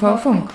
Ihr 0.00 0.08
hört 0.08 0.20
UV 0.20 0.22
Funk. 0.22 0.50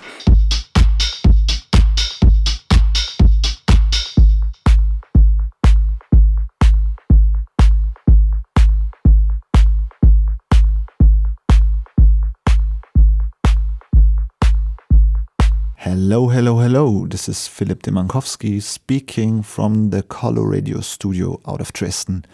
Hello, 15.75 16.31
hello, 16.31 16.59
hello. 16.59 17.05
This 17.07 17.27
is 17.27 17.47
Philip 17.47 17.83
Demankowski 17.83 18.59
speaking 18.61 19.43
from 19.43 19.91
the 19.91 20.01
Coloradio 20.01 20.81
studio 20.83 21.39
out 21.47 21.61
of 21.61 21.71
Dresden. 21.73 22.25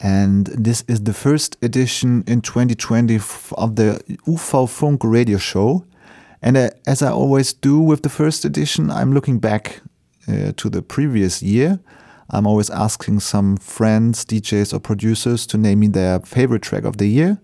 And 0.00 0.48
this 0.48 0.84
is 0.88 1.04
the 1.04 1.14
first 1.14 1.56
edition 1.62 2.22
in 2.26 2.42
2020 2.42 3.16
of 3.56 3.76
the 3.76 3.98
UV 4.26 4.68
Funk 4.68 5.04
radio 5.04 5.38
show. 5.38 5.84
And 6.44 6.58
uh, 6.58 6.68
as 6.86 7.02
I 7.02 7.10
always 7.10 7.54
do 7.54 7.80
with 7.80 8.02
the 8.02 8.10
first 8.10 8.44
edition, 8.44 8.90
I'm 8.90 9.14
looking 9.14 9.38
back 9.38 9.80
uh, 10.28 10.52
to 10.58 10.68
the 10.68 10.82
previous 10.82 11.42
year. 11.42 11.80
I'm 12.28 12.46
always 12.46 12.68
asking 12.68 13.20
some 13.20 13.56
friends, 13.56 14.26
DJs, 14.26 14.74
or 14.74 14.78
producers 14.78 15.46
to 15.46 15.56
name 15.56 15.80
me 15.80 15.88
their 15.88 16.20
favorite 16.20 16.60
track 16.60 16.84
of 16.84 16.98
the 16.98 17.06
year. 17.06 17.40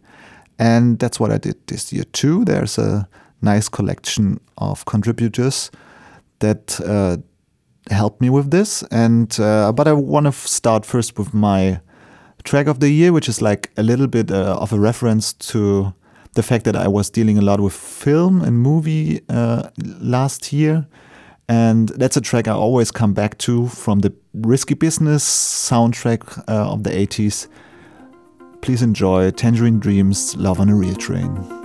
And 0.59 0.99
that's 0.99 1.19
what 1.19 1.33
I 1.33 1.39
did 1.39 1.57
this 1.67 1.95
year 1.95 2.05
too. 2.13 2.45
There's 2.45 2.77
a 2.77 3.09
nice 3.41 3.71
collection 3.71 4.39
of 4.59 4.85
contributors 4.85 5.71
that 6.41 6.79
uh, 6.83 7.17
helped 7.91 8.21
me 8.21 8.29
with 8.29 8.51
this. 8.51 8.83
And 8.91 9.35
uh, 9.41 9.73
but 9.73 9.89
I 9.89 9.95
want 9.95 10.27
to 10.27 10.33
start 10.33 10.85
first 10.85 11.19
with 11.19 11.33
my 11.33 11.81
track 12.45 12.67
of 12.67 12.81
the 12.81 12.91
year, 12.91 13.15
which 13.15 13.31
is 13.31 13.41
like 13.41 13.71
a 13.79 13.83
little 13.83 14.09
bit 14.09 14.31
uh, 14.31 14.59
of 14.61 14.75
a 14.75 14.79
reference 14.79 15.33
to 15.33 15.95
the 16.35 16.43
fact 16.43 16.65
that 16.65 16.77
I 16.77 16.89
was 16.89 17.11
dealing 17.11 17.39
a 17.39 17.43
lot 17.43 17.61
with 17.61 17.73
film 17.73 18.43
and 18.43 18.59
movie 18.59 19.21
uh, 19.29 19.71
last 20.01 20.53
year. 20.53 20.87
And 21.49 21.89
that's 21.89 22.17
a 22.17 22.21
track 22.21 22.47
I 22.47 22.53
always 22.53 22.93
come 22.93 23.13
back 23.13 23.37
to 23.39 23.67
from 23.69 24.01
the 24.01 24.13
Risky 24.35 24.75
Business 24.75 25.25
soundtrack 25.25 26.39
uh, 26.49 26.73
of 26.73 26.85
the 26.85 26.91
80s. 26.91 27.49
Please 28.61 28.83
enjoy 28.83 29.31
Tangerine 29.33 29.81
Dreams 29.81 30.37
Love 30.37 30.61
on 30.61 30.69
a 30.69 30.75
Real 30.77 30.95
Train. 30.95 31.60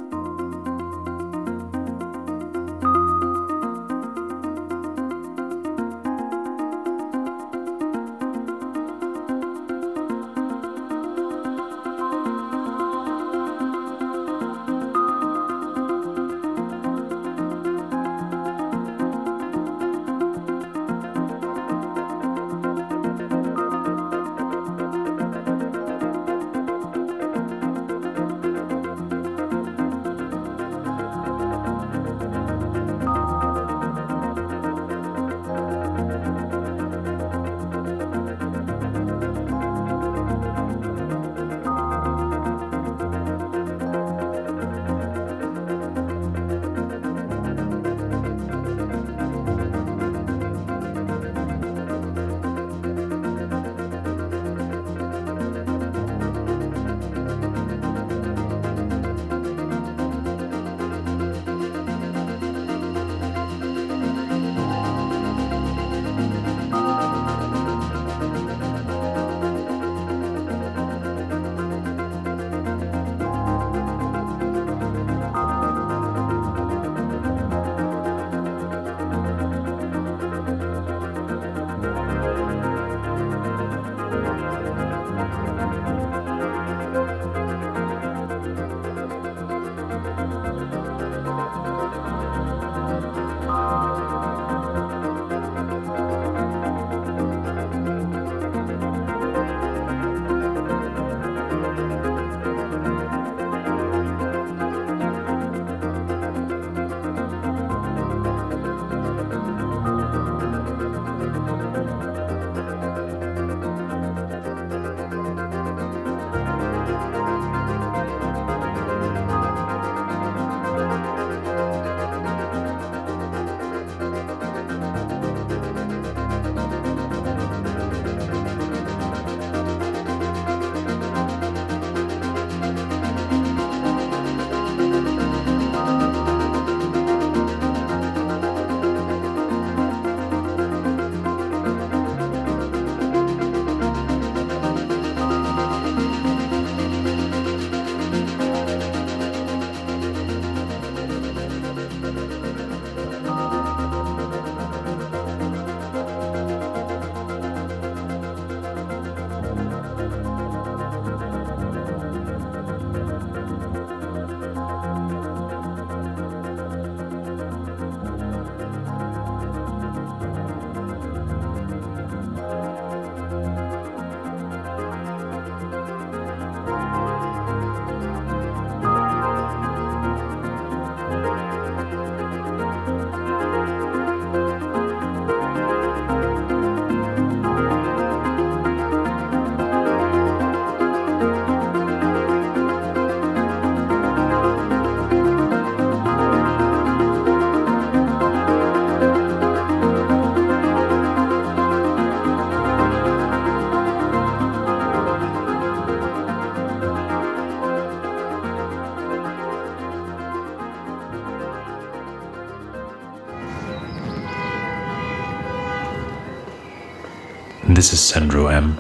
This 217.75 217.91
is 217.91 217.99
Sandro 217.99 218.47
M. 218.47 218.79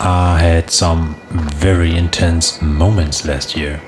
I 0.00 0.38
had 0.38 0.70
some 0.70 1.16
very 1.30 1.94
intense 1.94 2.62
moments 2.62 3.26
last 3.26 3.54
year. 3.54 3.78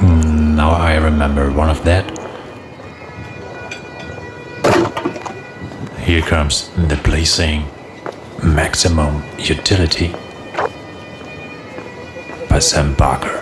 Now 0.00 0.70
I 0.70 0.94
remember 0.94 1.50
one 1.50 1.68
of 1.68 1.82
that. 1.86 2.04
Here 5.98 6.22
comes 6.22 6.70
the 6.76 7.00
blazing 7.02 7.64
maximum 8.40 9.24
utility 9.38 10.14
by 12.48 12.60
Sam 12.60 12.94
Barker. 12.94 13.37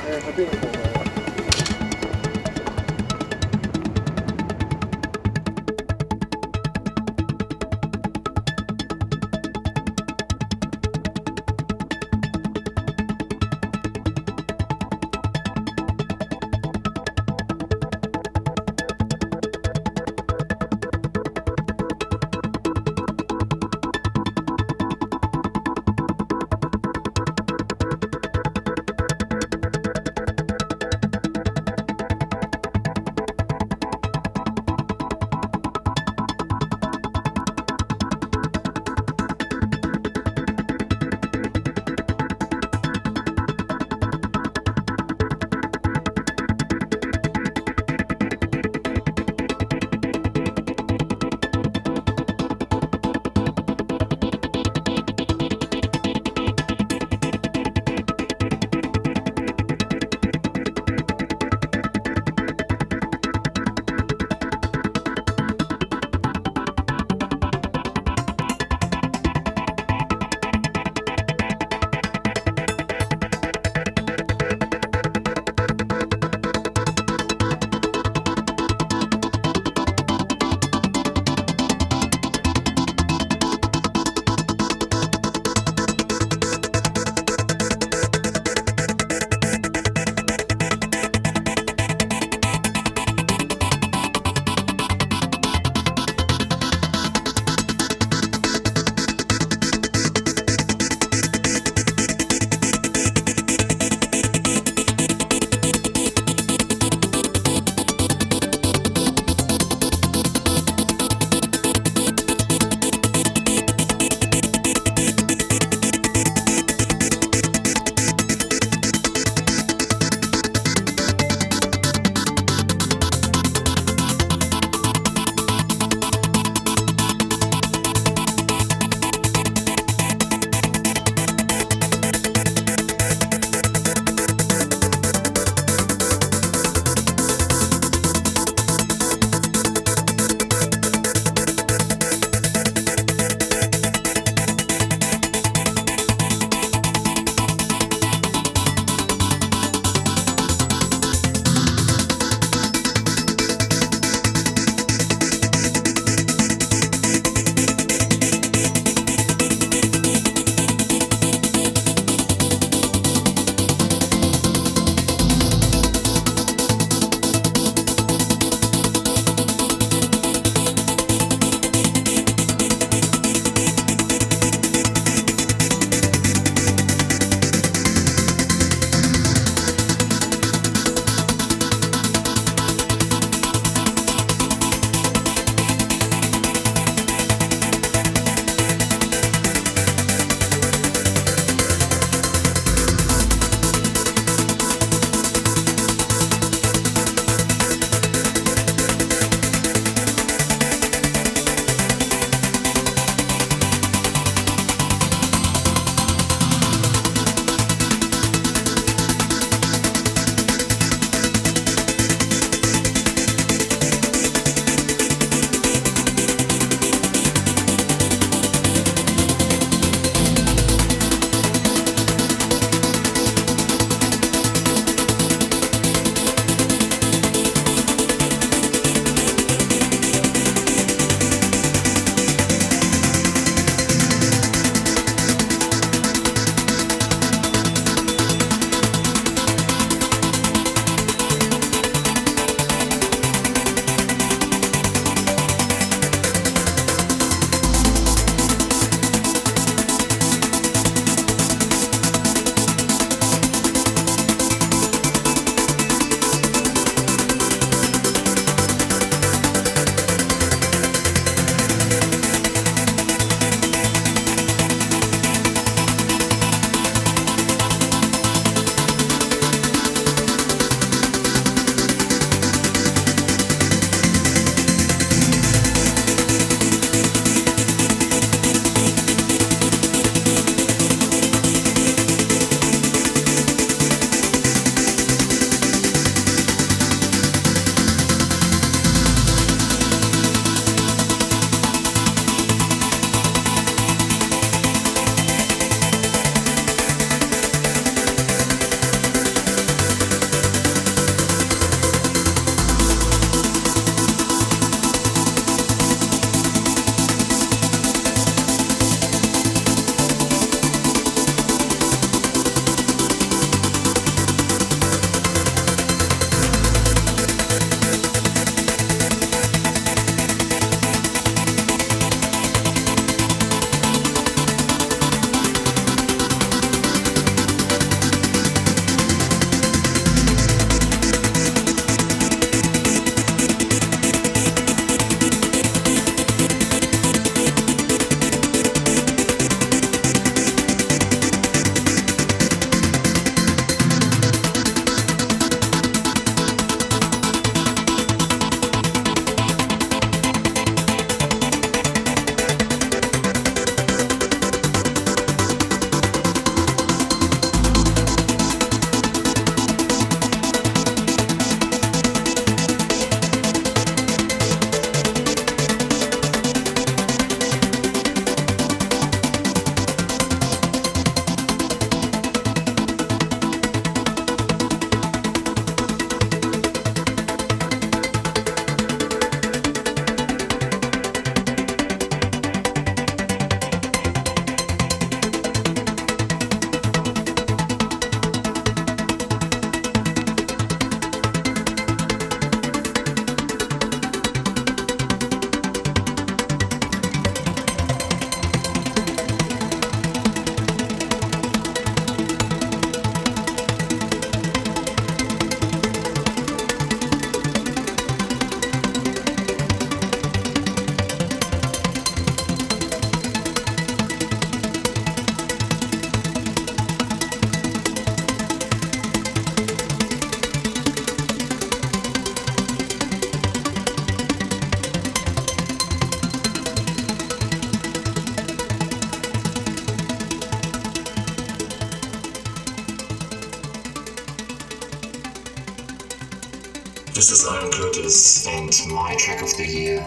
Curtis 438.07 438.47
and 438.47 438.93
my 438.95 439.17
track 439.17 439.43
of 439.43 439.57
the 439.57 439.67
year. 439.67 439.99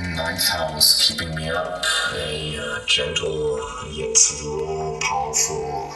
Ninth 0.00 0.48
House, 0.48 1.06
Keeping 1.06 1.36
Me 1.36 1.48
Up. 1.48 1.84
A 2.14 2.58
uh, 2.58 2.84
gentle 2.84 3.60
yet 3.92 4.18
raw, 4.44 4.98
powerful 4.98 5.94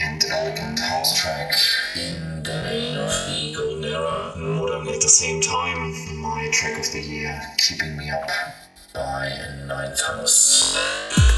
and 0.00 0.22
elegant 0.26 0.78
house 0.78 1.18
track 1.18 1.54
in 1.96 2.42
the 2.42 2.60
vein 2.62 2.98
of 2.98 3.08
the 3.08 3.54
golden 3.56 3.84
era. 3.86 4.34
Modern 4.36 4.86
at 4.88 5.00
the 5.00 5.08
same 5.08 5.40
time. 5.40 5.94
My 6.20 6.50
track 6.52 6.78
of 6.78 6.92
the 6.92 7.00
year, 7.00 7.40
Keeping 7.56 7.96
Me 7.96 8.10
Up 8.10 8.28
by 8.92 9.32
Ninth 9.66 10.02
House. 10.02 11.29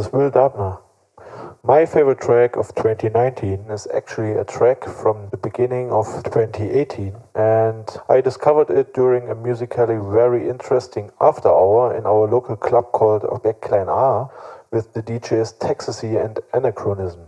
Is 0.00 0.12
Will 0.14 0.30
Dubner. 0.30 0.80
My 1.62 1.84
favorite 1.84 2.20
track 2.20 2.56
of 2.56 2.74
2019 2.74 3.66
is 3.68 3.86
actually 3.94 4.32
a 4.32 4.44
track 4.44 4.84
from 4.84 5.28
the 5.30 5.36
beginning 5.36 5.92
of 5.92 6.06
2018, 6.24 7.14
and 7.34 7.86
I 8.08 8.22
discovered 8.22 8.70
it 8.70 8.94
during 8.94 9.28
a 9.28 9.34
musically 9.34 9.98
very 9.98 10.48
interesting 10.48 11.10
after 11.20 11.48
hour 11.50 11.94
in 11.94 12.06
our 12.06 12.26
local 12.26 12.56
club 12.56 12.92
called 12.92 13.24
Objektklein 13.24 13.88
A 13.88 14.30
with 14.74 14.94
the 14.94 15.02
DJs 15.02 15.58
Texasy 15.58 16.16
and 16.16 16.40
Anachronism. 16.54 17.26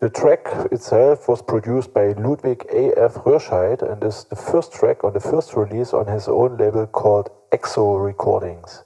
The 0.00 0.10
track 0.10 0.48
itself 0.72 1.28
was 1.28 1.42
produced 1.42 1.94
by 1.94 2.08
Ludwig 2.08 2.66
A.F. 2.72 3.14
Röhrscheid 3.24 3.82
and 3.82 4.02
is 4.02 4.24
the 4.24 4.36
first 4.36 4.72
track 4.72 5.04
on 5.04 5.12
the 5.12 5.20
first 5.20 5.54
release 5.54 5.92
on 5.92 6.08
his 6.08 6.26
own 6.26 6.56
label 6.56 6.88
called 6.88 7.30
Exo 7.52 8.04
Recordings. 8.04 8.82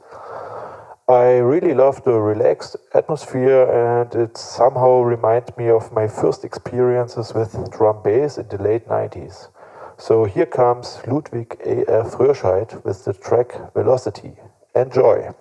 I 1.11 1.39
really 1.39 1.73
love 1.73 2.05
the 2.05 2.21
relaxed 2.21 2.77
atmosphere 2.93 3.63
and 3.63 4.15
it 4.15 4.37
somehow 4.37 5.01
reminds 5.01 5.57
me 5.57 5.71
of 5.71 5.91
my 5.91 6.07
first 6.07 6.45
experiences 6.45 7.33
with 7.33 7.71
drum 7.71 8.03
bass 8.05 8.37
in 8.37 8.47
the 8.49 8.63
late 8.63 8.87
90s. 8.87 9.49
So 9.97 10.27
here 10.27 10.45
comes 10.45 11.01
Ludwig 11.07 11.57
A.F. 11.65 12.19
Röhrscheid 12.19 12.85
with 12.85 13.07
the 13.07 13.15
track 13.15 13.73
Velocity. 13.73 14.37
Enjoy! 14.75 15.33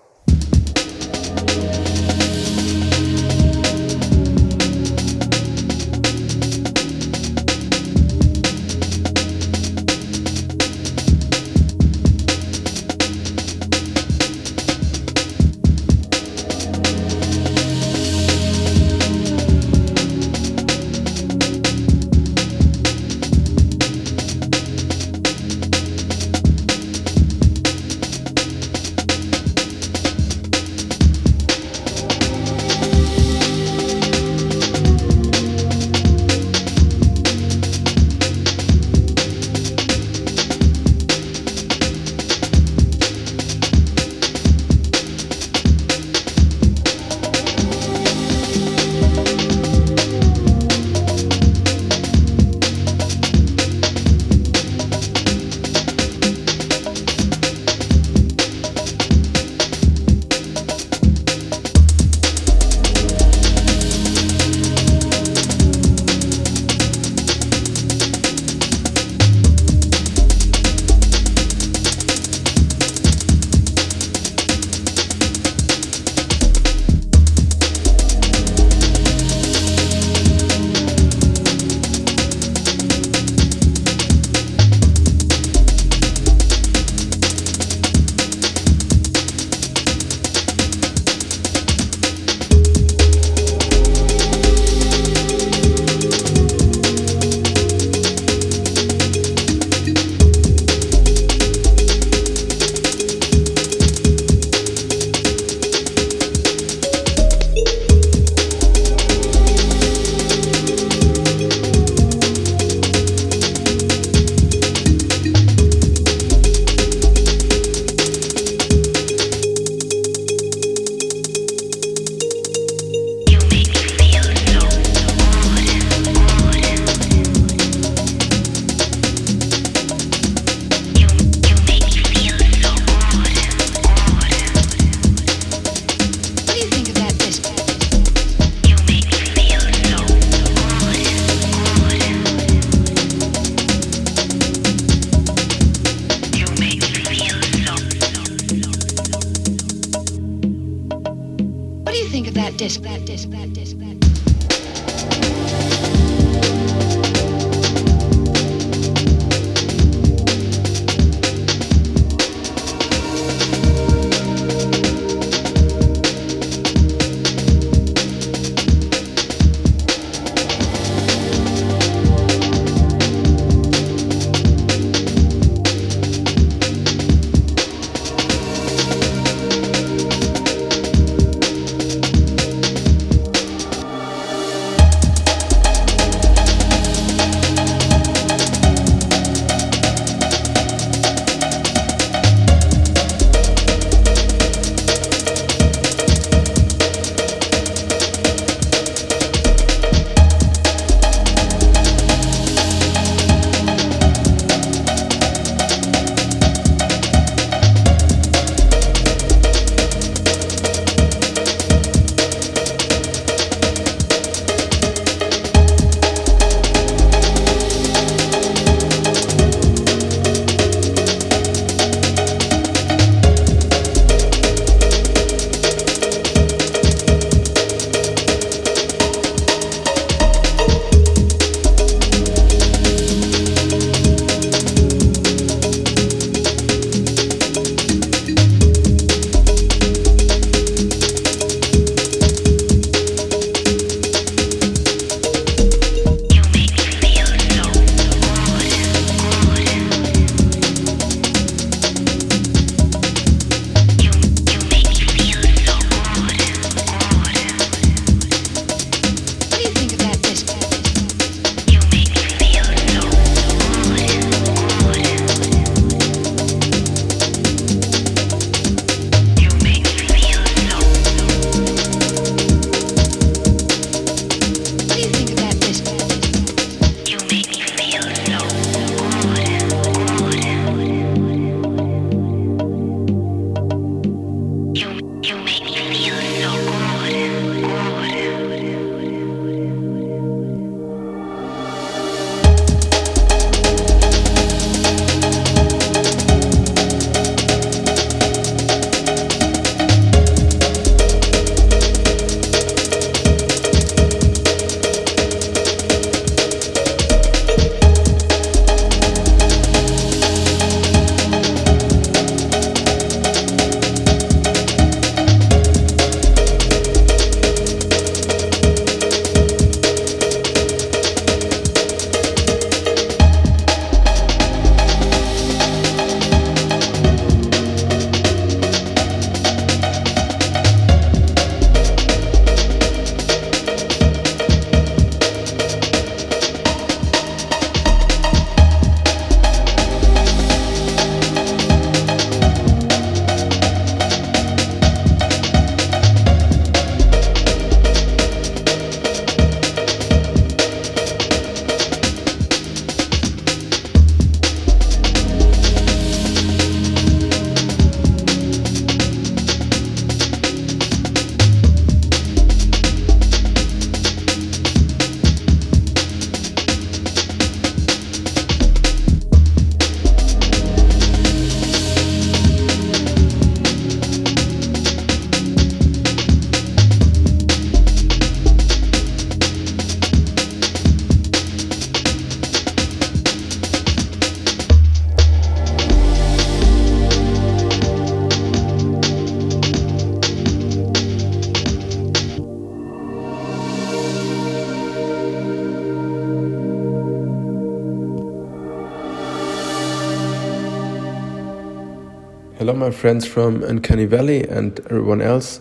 My 402.87 402.93
friends 402.93 403.27
from 403.27 403.63
Uncanny 403.63 404.05
Valley 404.05 404.47
and 404.47 404.79
everyone 404.85 405.21
else. 405.21 405.59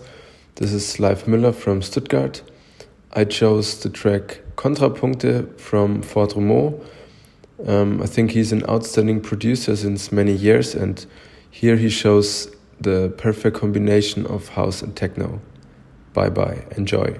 This 0.55 0.71
is 0.71 0.97
Live 0.97 1.25
Müller 1.25 1.53
from 1.53 1.81
Stuttgart. 1.81 2.41
I 3.11 3.25
chose 3.25 3.81
the 3.81 3.89
track 3.89 4.39
Kontrapunkte 4.55 5.59
from 5.59 6.01
Fort. 6.01 6.37
Um, 6.37 8.01
I 8.01 8.05
think 8.05 8.31
he's 8.31 8.53
an 8.53 8.63
outstanding 8.69 9.19
producer 9.19 9.75
since 9.75 10.09
many 10.09 10.31
years, 10.31 10.73
and 10.73 11.05
here 11.51 11.75
he 11.75 11.89
shows 11.89 12.49
the 12.79 13.13
perfect 13.17 13.57
combination 13.57 14.25
of 14.27 14.47
house 14.47 14.81
and 14.81 14.95
techno. 14.95 15.41
Bye 16.13 16.29
bye, 16.29 16.65
enjoy. 16.77 17.19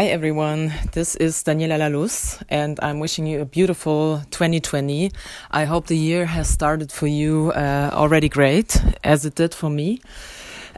Hi 0.00 0.06
everyone, 0.06 0.72
this 0.92 1.14
is 1.16 1.44
Daniela 1.44 1.78
La 1.78 1.88
Luz 1.88 2.38
and 2.48 2.80
I'm 2.80 3.00
wishing 3.00 3.26
you 3.26 3.42
a 3.42 3.44
beautiful 3.44 4.22
2020. 4.30 5.12
I 5.50 5.66
hope 5.66 5.88
the 5.88 5.94
year 5.94 6.24
has 6.24 6.48
started 6.48 6.90
for 6.90 7.06
you 7.06 7.52
uh, 7.54 7.90
already 7.92 8.30
great, 8.30 8.82
as 9.04 9.26
it 9.26 9.34
did 9.34 9.52
for 9.52 9.68
me. 9.68 10.00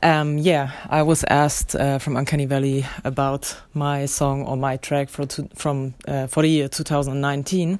Um, 0.02 0.38
yeah, 0.38 0.72
I 0.90 1.02
was 1.02 1.24
asked 1.28 1.76
uh, 1.76 2.00
from 2.00 2.16
Uncanny 2.16 2.46
Valley 2.46 2.84
about 3.04 3.56
my 3.74 4.06
song 4.06 4.44
or 4.44 4.56
my 4.56 4.76
track 4.76 5.08
for 5.08 5.24
to, 5.26 5.48
from 5.54 5.94
uh, 6.08 6.26
for 6.26 6.42
the 6.42 6.48
year 6.48 6.68
2019. 6.68 7.78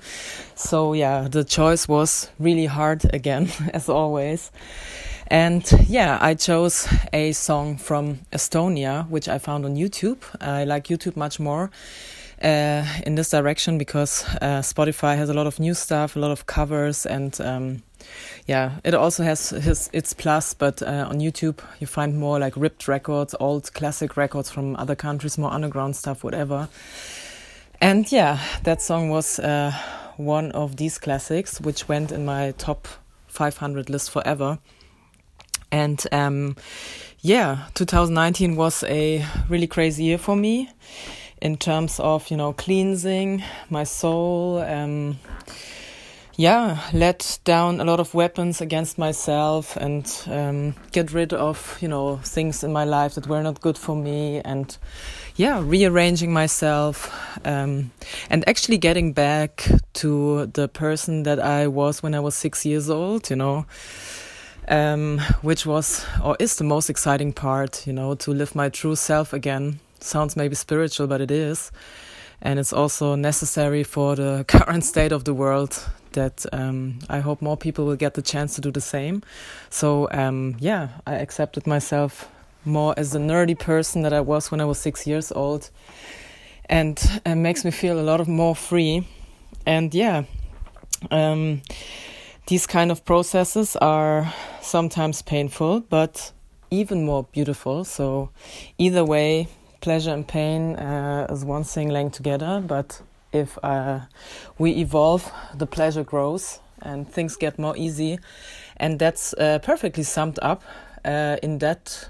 So 0.55 0.93
yeah, 0.93 1.27
the 1.27 1.43
choice 1.43 1.89
was 1.89 2.31
really 2.39 2.67
hard 2.67 3.13
again, 3.13 3.49
as 3.75 3.89
always. 3.89 4.53
And 5.33 5.65
yeah, 5.89 6.19
I 6.21 6.35
chose 6.35 6.87
a 7.11 7.33
song 7.33 7.79
from 7.79 8.19
Estonia, 8.33 9.09
which 9.09 9.29
I 9.29 9.39
found 9.39 9.65
on 9.65 9.77
YouTube. 9.77 10.19
I 10.43 10.65
like 10.65 10.89
YouTube 10.89 11.17
much 11.17 11.41
more 11.41 11.71
uh, 12.43 12.85
in 13.07 13.15
this 13.15 13.31
direction 13.31 13.79
because 13.79 14.27
uh, 14.43 14.61
Spotify 14.61 15.17
has 15.17 15.31
a 15.31 15.33
lot 15.33 15.47
of 15.47 15.59
new 15.59 15.73
stuff, 15.73 16.17
a 16.17 16.19
lot 16.19 16.33
of 16.33 16.45
covers, 16.45 17.07
and 17.07 17.41
um, 17.41 17.83
yeah, 18.47 18.73
it 18.85 18.93
also 18.93 19.25
has 19.25 19.89
its 19.95 20.13
plus. 20.13 20.53
But 20.53 20.83
uh, 20.83 21.07
on 21.09 21.19
YouTube, 21.19 21.61
you 21.81 21.87
find 21.87 22.19
more 22.19 22.39
like 22.39 22.55
ripped 22.55 22.87
records, 22.87 23.35
old 23.41 23.73
classic 23.73 24.19
records 24.19 24.51
from 24.51 24.77
other 24.77 24.95
countries, 24.95 25.39
more 25.39 25.51
underground 25.51 25.97
stuff, 25.97 26.23
whatever. 26.23 26.69
And 27.81 28.13
yeah, 28.13 28.39
that 28.65 28.83
song 28.83 29.09
was 29.09 29.39
uh, 29.39 29.73
one 30.19 30.53
of 30.53 30.77
these 30.77 30.99
classics, 30.99 31.59
which 31.59 31.89
went 31.89 32.13
in 32.13 32.27
my 32.27 32.53
top 32.59 32.87
500 33.29 33.89
list 33.89 34.11
forever. 34.11 34.59
And 35.73 36.07
um, 36.13 36.55
yeah, 37.23 37.67
2019 37.75 38.57
was 38.57 38.85
a 38.85 39.25
really 39.49 39.67
crazy 39.67 40.05
year 40.05 40.19
for 40.19 40.37
me 40.37 40.69
in 41.41 41.57
terms 41.57 41.99
of 41.99 42.31
you 42.31 42.37
know 42.37 42.53
cleansing 42.53 43.43
my 43.71 43.85
soul. 43.85 44.59
Um, 44.59 45.19
yeah, 46.37 46.81
let 46.93 47.39
down 47.45 47.81
a 47.81 47.85
lot 47.85 48.01
of 48.01 48.15
weapons 48.15 48.61
against 48.61 48.97
myself 48.97 49.77
and 49.77 50.11
um, 50.29 50.75
get 50.91 51.13
rid 51.13 51.33
of 51.33 51.79
you 51.81 51.89
know 51.89 52.17
things 52.19 52.63
in 52.65 52.73
my 52.73 52.85
life 52.85 53.15
that 53.15 53.27
were 53.27 53.43
not 53.43 53.61
good 53.61 53.79
for 53.79 53.97
me 53.97 54.41
and 54.45 54.77
yeah, 55.37 55.63
rearranging 55.65 56.33
myself 56.33 57.11
um, 57.47 57.91
and 58.29 58.47
actually 58.47 58.77
getting 58.79 59.13
back 59.13 59.69
to 59.95 60.47
the 60.47 60.69
person 60.69 61.23
that 61.23 61.41
I 61.41 61.67
was 61.67 62.03
when 62.03 62.15
I 62.15 62.21
was 62.21 62.35
six 62.35 62.67
years 62.67 62.91
old. 62.91 63.31
You 63.31 63.37
know 63.37 63.67
um, 64.69 65.19
which 65.43 65.67
was 65.67 66.05
or 66.23 66.37
is 66.39 66.57
the 66.57 66.65
most 66.65 66.91
exciting 66.91 67.33
part, 67.33 67.87
you 67.87 67.93
know, 67.93 68.15
to 68.17 68.31
live 68.33 68.55
my 68.55 68.69
true 68.69 68.97
self 68.97 69.33
again. 69.33 69.81
Sounds 70.01 70.37
maybe 70.37 70.55
spiritual, 70.55 71.07
but 71.07 71.21
it 71.21 71.31
is. 71.31 71.71
And 72.41 72.59
it's 72.59 72.73
also 72.73 73.15
necessary 73.15 73.85
for 73.85 74.17
the 74.17 74.45
current 74.49 74.85
state 74.85 75.13
of 75.13 75.25
the 75.25 75.35
world 75.35 75.79
that 76.13 76.45
um, 76.53 76.99
I 77.09 77.21
hope 77.21 77.41
more 77.41 77.57
people 77.57 77.87
will 77.87 77.97
get 77.97 78.15
the 78.15 78.23
chance 78.23 78.55
to 78.57 78.61
do 78.61 78.71
the 78.71 78.81
same. 78.81 79.23
So, 79.71 80.09
um, 80.11 80.57
yeah, 80.59 80.89
I 81.07 81.15
accepted 81.15 81.67
myself 81.67 82.29
more 82.65 82.95
as 82.97 83.13
the 83.13 83.19
nerdy 83.19 83.59
person 83.59 84.03
that 84.03 84.13
I 84.13 84.21
was 84.21 84.51
when 84.51 84.61
I 84.61 84.65
was 84.65 84.79
six 84.79 85.07
years 85.07 85.33
old. 85.33 85.71
And 86.67 87.01
it 87.27 87.35
makes 87.35 87.65
me 87.65 87.71
feel 87.71 87.99
a 87.99 88.03
lot 88.03 88.21
of 88.21 88.29
more 88.29 88.55
free. 88.55 89.07
And 89.67 89.95
yeah, 89.95 90.25
um, 91.11 91.63
these 92.47 92.67
kind 92.67 92.91
of 92.91 93.05
processes 93.05 93.77
are 93.77 94.33
sometimes 94.61 95.23
painful, 95.23 95.81
but 95.81 96.33
even 96.71 97.05
more 97.05 97.25
beautiful. 97.33 97.85
So, 97.85 98.31
either 98.79 99.05
way, 99.05 99.49
pleasure 99.81 100.13
and 100.13 100.27
pain 100.27 100.77
uh, 100.77 101.27
is 101.31 101.45
one 101.45 101.65
thing 101.65 101.89
linked 101.91 102.15
together. 102.15 102.63
But 102.67 103.03
if 103.33 103.59
uh, 103.63 104.01
we 104.59 104.73
evolve, 104.73 105.31
the 105.55 105.67
pleasure 105.67 106.05
grows 106.05 106.61
and 106.81 107.09
things 107.09 107.37
get 107.37 107.59
more 107.59 107.77
easy. 107.77 108.19
And 108.77 108.99
that's 108.99 109.35
uh, 109.35 109.61
perfectly 109.63 110.03
summed 110.03 110.39
up 110.43 110.63
uh, 111.05 111.37
in 111.43 111.59
that 111.59 112.09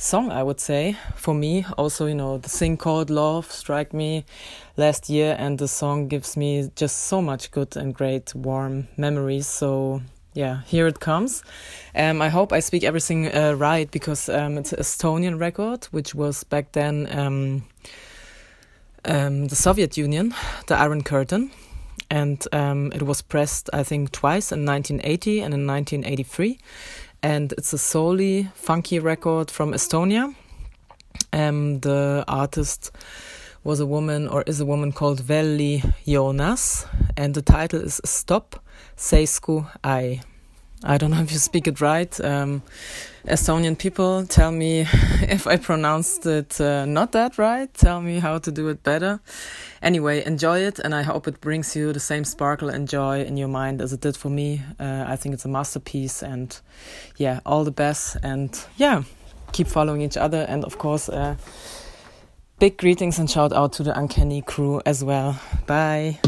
song, 0.00 0.32
I 0.32 0.42
would 0.42 0.60
say, 0.60 0.96
for 1.14 1.34
me. 1.34 1.66
Also, 1.76 2.06
you 2.06 2.14
know, 2.14 2.38
the 2.38 2.48
thing 2.48 2.76
called 2.76 3.10
Love 3.10 3.50
struck 3.52 3.92
me 3.92 4.24
last 4.76 5.10
year, 5.10 5.36
and 5.38 5.58
the 5.58 5.68
song 5.68 6.08
gives 6.08 6.36
me 6.36 6.70
just 6.74 7.04
so 7.04 7.20
much 7.20 7.50
good 7.50 7.76
and 7.76 7.94
great 7.94 8.34
warm 8.34 8.88
memories. 8.96 9.46
So, 9.46 10.00
yeah, 10.32 10.62
here 10.66 10.86
it 10.86 11.00
comes. 11.00 11.44
Um, 11.94 12.22
I 12.22 12.28
hope 12.28 12.52
I 12.52 12.60
speak 12.60 12.82
everything 12.82 13.34
uh, 13.34 13.52
right 13.52 13.90
because 13.90 14.28
um, 14.28 14.58
it's 14.58 14.72
an 14.72 14.80
Estonian 14.80 15.38
record, 15.38 15.84
which 15.90 16.14
was 16.14 16.44
back 16.44 16.72
then 16.72 17.06
um, 17.10 17.64
um 19.04 19.48
the 19.48 19.56
Soviet 19.56 19.96
Union, 19.96 20.34
the 20.66 20.76
Iron 20.76 21.02
Curtain. 21.02 21.50
And 22.12 22.44
um, 22.52 22.90
it 22.92 23.02
was 23.02 23.22
pressed, 23.22 23.70
I 23.72 23.84
think, 23.84 24.10
twice 24.10 24.50
in 24.50 24.66
1980 24.66 25.42
and 25.42 25.54
in 25.54 25.64
1983 25.64 26.58
and 27.22 27.52
it's 27.52 27.72
a 27.72 27.78
solely 27.78 28.48
funky 28.54 28.98
record 28.98 29.50
from 29.50 29.72
Estonia. 29.72 30.34
Um, 31.32 31.80
the 31.80 32.24
artist 32.26 32.90
was 33.62 33.80
a 33.80 33.86
woman 33.86 34.28
or 34.28 34.42
is 34.46 34.60
a 34.60 34.66
woman 34.66 34.92
called 34.92 35.20
Velly 35.20 35.82
Joonas, 36.06 36.86
and 37.16 37.34
the 37.34 37.42
title 37.42 37.80
is 37.80 38.00
Stop 38.04 38.62
Seisku 38.96 39.70
Ai. 39.84 40.22
I 40.82 40.96
don't 40.96 41.10
know 41.10 41.20
if 41.20 41.30
you 41.30 41.38
speak 41.38 41.66
it 41.66 41.80
right. 41.80 42.18
Um, 42.20 42.62
Estonian 43.26 43.76
people 43.76 44.24
tell 44.26 44.50
me 44.50 44.80
if 45.20 45.46
I 45.46 45.56
pronounced 45.56 46.24
it 46.24 46.58
uh, 46.60 46.86
not 46.86 47.12
that 47.12 47.36
right. 47.36 47.72
Tell 47.74 48.00
me 48.00 48.18
how 48.18 48.38
to 48.38 48.50
do 48.50 48.68
it 48.68 48.82
better. 48.82 49.20
Anyway, 49.82 50.24
enjoy 50.24 50.60
it, 50.60 50.78
and 50.78 50.94
I 50.94 51.02
hope 51.02 51.28
it 51.28 51.40
brings 51.40 51.76
you 51.76 51.92
the 51.92 52.00
same 52.00 52.24
sparkle 52.24 52.70
and 52.70 52.88
joy 52.88 53.22
in 53.22 53.36
your 53.36 53.48
mind 53.48 53.82
as 53.82 53.92
it 53.92 54.00
did 54.00 54.16
for 54.16 54.30
me. 54.30 54.62
Uh, 54.78 55.04
I 55.06 55.16
think 55.16 55.34
it's 55.34 55.44
a 55.44 55.48
masterpiece, 55.48 56.22
and 56.22 56.58
yeah, 57.16 57.40
all 57.44 57.64
the 57.64 57.70
best. 57.70 58.16
And 58.22 58.58
yeah, 58.76 59.02
keep 59.52 59.66
following 59.66 60.00
each 60.00 60.16
other, 60.16 60.46
and 60.48 60.64
of 60.64 60.78
course, 60.78 61.10
uh, 61.10 61.36
big 62.58 62.78
greetings 62.78 63.18
and 63.18 63.30
shout 63.30 63.52
out 63.52 63.72
to 63.74 63.82
the 63.82 63.98
Uncanny 63.98 64.42
crew 64.42 64.80
as 64.86 65.04
well. 65.04 65.38
Bye. 65.66 66.18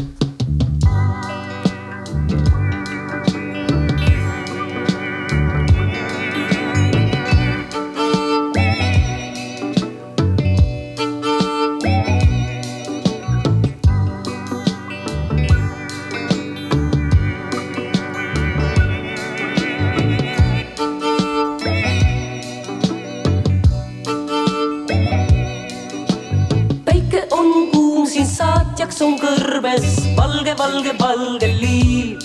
Valge, 30.73 30.93
valge, 30.97 30.97
valge 30.99 31.47
liiv 31.61 32.19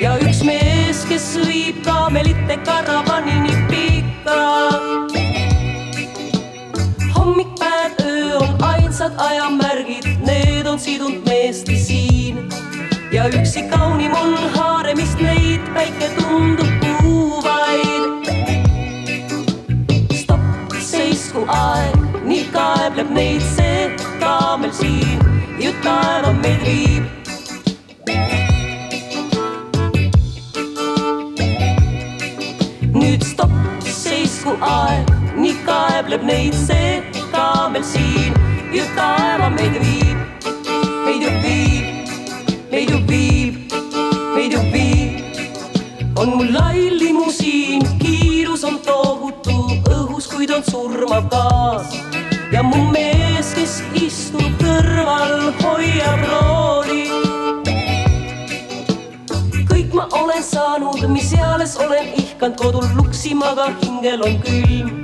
ja 0.00 0.14
üks 0.22 0.42
mees, 0.46 1.02
kes 1.08 1.26
viib 1.46 1.82
kaamelite 1.84 2.56
karavanini 2.64 3.54
pika. 3.70 4.36
hommik, 7.16 7.50
päev, 7.58 7.92
öö 8.04 8.38
on 8.38 8.64
ainsad 8.64 9.12
ajamärgid, 9.18 10.06
need 10.26 10.66
on 10.66 10.78
sidunud 10.78 11.26
meesti 11.26 11.78
siin 11.78 12.48
ja 13.12 13.26
üksi 13.28 13.66
kaunim 13.70 14.14
on 14.14 14.34
haaremist 14.54 15.18
neid, 15.20 15.60
päike 15.74 16.10
tundub 16.18 16.86
kuuvaid. 17.02 18.30
stopp, 20.14 20.74
seisku 20.80 21.44
aeg, 21.48 21.96
nii 22.24 22.44
kaebleb 22.54 23.10
neid 23.10 23.42
see 23.56 23.88
kaamel 24.20 24.72
siin 24.72 25.18
ju 25.58 25.72
taeva 25.82 26.32
meid 26.32 26.62
viib. 26.66 27.19
Seisku 34.40 34.56
aeg, 34.64 35.08
nii 35.36 35.56
kaebleb 35.66 36.22
neid 36.24 36.54
see 36.56 36.92
kaamel 37.32 37.82
siin 37.84 38.36
ju 38.72 38.84
taeva 38.96 39.48
meid 39.52 39.74
viib, 39.82 40.46
meid 41.04 41.26
ju 41.26 41.32
viib, 41.42 42.14
meid 42.70 42.92
ju 42.92 43.00
viib, 43.10 43.74
meid 44.34 44.54
ju 44.56 44.62
viib. 44.72 45.20
on 46.16 46.32
mul 46.36 46.54
lai 46.54 46.88
limusiin, 47.02 47.84
kiirus 48.00 48.64
on 48.64 48.78
tohutu 48.86 49.58
õhus, 49.98 50.30
kuid 50.32 50.54
on 50.56 50.64
surmav 50.70 51.28
gaas 51.34 51.92
ja 52.52 52.62
mu 52.62 52.80
mees, 52.96 53.52
kes 53.58 53.76
istub 54.06 54.56
kõrval, 54.64 55.52
hoiab 55.60 56.26
rooli. 56.32 56.59
Olen 60.40 60.50
saanud, 60.50 61.08
mis 61.08 61.32
eales 61.32 61.76
olen 61.76 62.06
ihkanud 62.16 62.56
kodul 62.56 62.84
luksima, 62.96 63.46
aga 63.46 63.66
hingel 63.82 64.22
on 64.22 64.38
külm. 64.40 65.02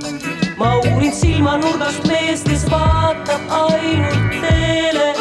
ma 0.57 0.75
uurin 0.75 1.11
silmanurgast 1.13 2.07
meest, 2.07 2.49
kes 2.49 2.65
vaatab 2.71 3.41
ainult 3.49 4.33
teele. 4.41 5.13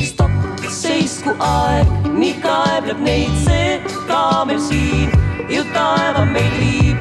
stopp, 0.00 0.64
seisku 0.70 1.36
aeg, 1.38 1.86
nii 2.16 2.32
kaebleb 2.40 3.00
neid 3.00 3.36
see 3.44 3.80
kaamel 4.08 4.60
siin 4.60 5.12
ju 5.48 5.64
taeva 5.74 6.24
meil 6.24 6.56
viib. 6.60 6.96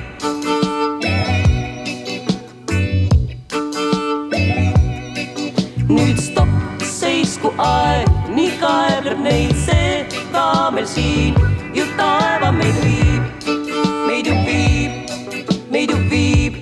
nüüd 5.88 6.20
stopp, 6.20 6.84
seisku 7.00 7.54
aeg, 7.58 8.12
nii 8.36 8.52
kaebleb 8.60 9.24
neid 9.24 9.58
see 9.64 9.85
kaamel 10.36 10.88
siin 10.98 11.42
ju 11.80 11.90
taeva 11.98 12.52
meil 12.60 12.78
viib, 12.84 13.50
meid 14.08 14.28
ju 14.28 14.38
viib 14.46 15.06
meid 15.76 15.92
ju 15.92 15.98
viib, 16.10 16.54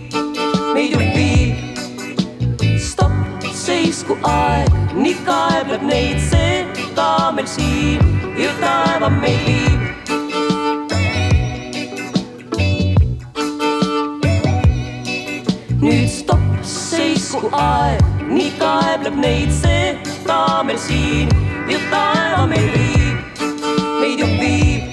meid 0.73 0.91
ju 0.91 0.99
viib. 1.15 1.55
stopp, 2.81 3.43
seisku 3.53 4.15
aeg, 4.23 4.69
nii 4.97 5.13
kaebleb 5.27 5.83
neid 5.89 6.21
see 6.29 6.63
kaamel 6.97 7.45
siin 7.55 7.99
ju 8.39 8.49
taeva 8.61 9.09
meid 9.17 9.43
viib. 9.47 9.81
nüüd 15.83 16.09
stopp, 16.09 16.49
seisku 16.73 17.53
aeg, 17.59 18.01
nii 18.33 18.51
kaebleb 18.63 19.21
neid 19.27 19.53
see 19.61 19.93
kaamel 20.25 20.81
siin 20.87 21.29
ju 21.69 21.77
taeva 21.93 22.47
meid 22.55 22.69
viib, 22.77 22.92
medio 24.13 24.27
vivo, 24.37 24.85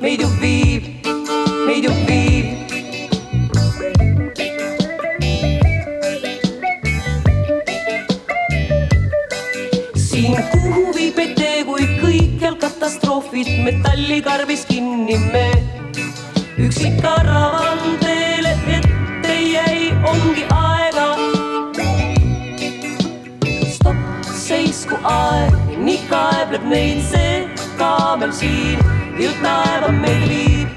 medio 0.00 0.28
vivo, 0.40 0.86
medio 1.66 1.92
vivo. 2.06 2.56
siin 9.94 10.34
kuhuvi 10.50 11.12
pete, 11.14 11.62
kui 11.62 11.86
kõikjal 12.02 12.58
katastroofid 12.58 13.52
metallikarbis 13.62 14.66
kinni 14.66 15.20
me. 15.30 15.46
üksik 16.58 16.98
karavan 17.06 17.78
teele 18.02 18.56
ette 18.66 19.40
jäi, 19.46 19.94
ongi 20.02 20.48
aega. 20.50 21.08
stopp, 23.78 24.34
seisku 24.34 24.98
aeg, 25.04 25.76
nii 25.78 26.00
kaebleb 26.10 26.66
neid 26.66 27.04
see 27.12 27.29
kaamel 28.10 28.32
siin, 28.32 28.78
ju 29.22 29.30
taeva 29.42 29.88
meil 30.02 30.22
viib. 30.30 30.68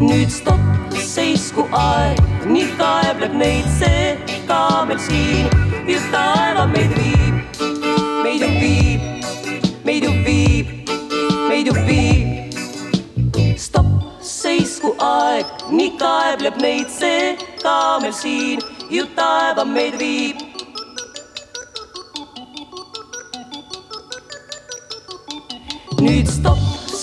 nüüd 0.00 0.30
stopp, 0.32 0.94
seisku 1.12 1.66
aeg, 1.76 2.22
nii 2.54 2.70
kaebleb 2.78 3.34
neid 3.42 3.68
see 3.80 4.38
kaamel 4.48 5.00
siin, 5.06 5.50
ju 5.90 5.98
taeva 6.14 6.64
meid 6.72 6.94
viib, 6.96 7.60
meid 8.24 8.46
ju 8.46 8.48
viib, 8.62 9.26
meid 9.88 10.06
ju 10.08 10.12
viib, 10.28 10.70
meid 11.50 11.68
ju 11.68 11.74
viib. 11.90 12.56
stopp, 13.66 13.92
seisku 14.30 14.94
aeg, 15.08 15.52
nii 15.68 15.92
kaebleb 16.00 16.56
neid 16.64 16.88
see 16.96 17.36
kaamel 17.60 18.16
siin, 18.22 18.64
ju 18.88 19.04
taeva 19.20 19.68
meid 19.74 20.00
viib. 20.00 20.51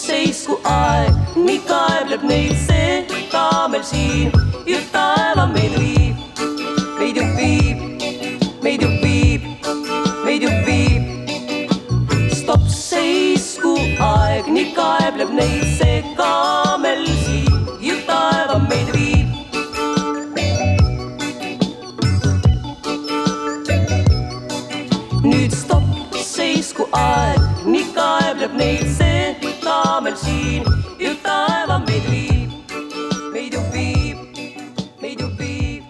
Seisku 0.10 0.56
aeg, 0.66 1.18
nii 1.38 1.60
kaebleb 1.70 2.24
neid 2.26 2.56
see 2.66 3.26
kaamel 3.30 3.84
siin, 3.86 4.32
ju 4.66 4.78
taeva 4.94 5.44
meid 5.52 5.76
viib, 5.78 6.40
meid 6.98 7.20
ju 7.20 7.26
viib, 7.38 7.84
meid 8.66 8.82
ju 8.86 8.90
viib, 9.04 9.46
meid 10.26 10.46
ju 10.48 10.54
viib. 10.66 11.04
stopp, 12.40 12.66
seisku 12.74 13.76
aeg, 14.08 14.50
nii 14.56 14.72
kaebleb 14.78 15.36
neid 15.42 15.68
see 15.78 16.00
kaamel 16.18 17.06
siin, 17.26 17.60
ju 17.90 18.00
taeva 18.10 18.58
meid 18.66 18.90
viib. 18.96 19.28
nüüd 25.28 25.54
stopp, 25.54 26.18
seisku 26.32 26.90
aeg, 27.04 27.46
nii 27.70 27.86
kaebleb 28.00 28.58
neid 28.64 28.88
see 28.88 28.99
meid 30.02 30.16
ju 33.52 33.62
viib, 33.74 34.18
meid 35.02 35.20
ju 35.20 35.28
viib. 35.28 35.84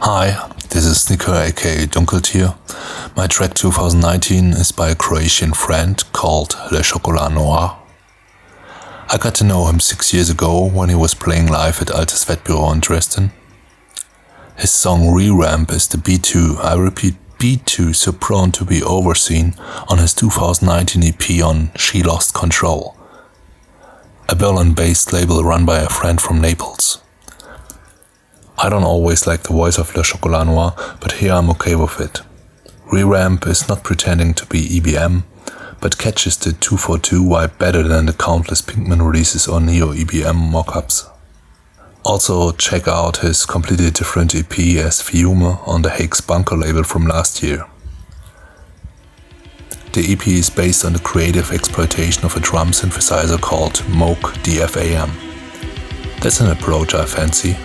Hi, 0.00 0.48
this 0.70 0.86
is 0.86 1.02
Snicker 1.02 1.34
aka 1.34 1.86
Dunkeltier. 1.86 2.54
My 3.14 3.26
track 3.26 3.54
2019 3.54 4.52
is 4.52 4.72
by 4.72 4.88
a 4.88 4.94
Croatian 4.94 5.52
friend 5.52 6.02
called 6.12 6.56
Le 6.72 6.82
Chocolat 6.82 7.32
Noir. 7.32 7.76
I 9.10 9.18
got 9.18 9.34
to 9.34 9.44
know 9.44 9.66
him 9.66 9.78
six 9.78 10.14
years 10.14 10.30
ago 10.30 10.64
when 10.66 10.88
he 10.88 10.94
was 10.94 11.14
playing 11.14 11.48
live 11.48 11.82
at 11.82 11.88
Altes 11.88 12.24
Wettbüro 12.24 12.72
in 12.72 12.80
Dresden. 12.80 13.32
His 14.56 14.70
song 14.70 15.12
Re-Ramp 15.12 15.70
is 15.72 15.88
the 15.88 15.98
B2, 15.98 16.64
I 16.64 16.74
repeat 16.74 17.16
B2 17.38 17.94
so 17.94 18.12
prone 18.12 18.50
to 18.52 18.64
be 18.64 18.82
overseen 18.82 19.54
on 19.88 19.98
his 19.98 20.14
2019 20.14 21.02
EP 21.04 21.44
on 21.44 21.70
She 21.76 22.02
Lost 22.02 22.34
Control, 22.34 22.96
a 24.28 24.34
Berlin-based 24.34 25.12
label 25.12 25.44
run 25.44 25.66
by 25.66 25.80
a 25.80 25.88
friend 25.88 26.20
from 26.20 26.40
Naples. 26.40 27.02
I 28.56 28.70
don't 28.70 28.84
always 28.84 29.26
like 29.26 29.42
the 29.42 29.52
voice 29.52 29.78
of 29.78 29.94
Le 29.94 30.02
Chocolat 30.02 30.46
Noir, 30.46 30.74
but 31.00 31.12
here 31.12 31.32
I'm 31.32 31.50
okay 31.50 31.76
with 31.76 32.00
it. 32.00 32.22
Re-Ramp 32.90 33.46
is 33.46 33.68
not 33.68 33.84
pretending 33.84 34.32
to 34.32 34.46
be 34.46 34.80
EBM, 34.80 35.24
but 35.80 35.98
catches 35.98 36.38
the 36.38 36.52
242 36.52 37.22
vibe 37.22 37.58
better 37.58 37.82
than 37.82 38.06
the 38.06 38.14
countless 38.14 38.62
Pinkman 38.62 39.06
releases 39.06 39.46
or 39.46 39.60
Neo 39.60 39.92
EBM 39.92 40.50
mockups. 40.50 41.06
Also, 42.06 42.52
check 42.52 42.86
out 42.86 43.16
his 43.16 43.44
completely 43.44 43.90
different 43.90 44.32
EP 44.32 44.56
as 44.76 45.02
Fiume 45.02 45.58
on 45.66 45.82
the 45.82 45.90
Hakes 45.90 46.20
Bunker 46.20 46.56
label 46.56 46.84
from 46.84 47.04
last 47.04 47.42
year. 47.42 47.66
The 49.92 50.12
EP 50.12 50.28
is 50.28 50.48
based 50.48 50.84
on 50.84 50.92
the 50.92 51.00
creative 51.00 51.50
exploitation 51.50 52.24
of 52.24 52.36
a 52.36 52.40
drum 52.40 52.68
synthesizer 52.70 53.40
called 53.40 53.82
Moog 53.90 54.20
DFAM. 54.44 55.10
That's 56.20 56.38
an 56.40 56.52
approach 56.52 56.94
I 56.94 57.04
fancy. 57.04 57.56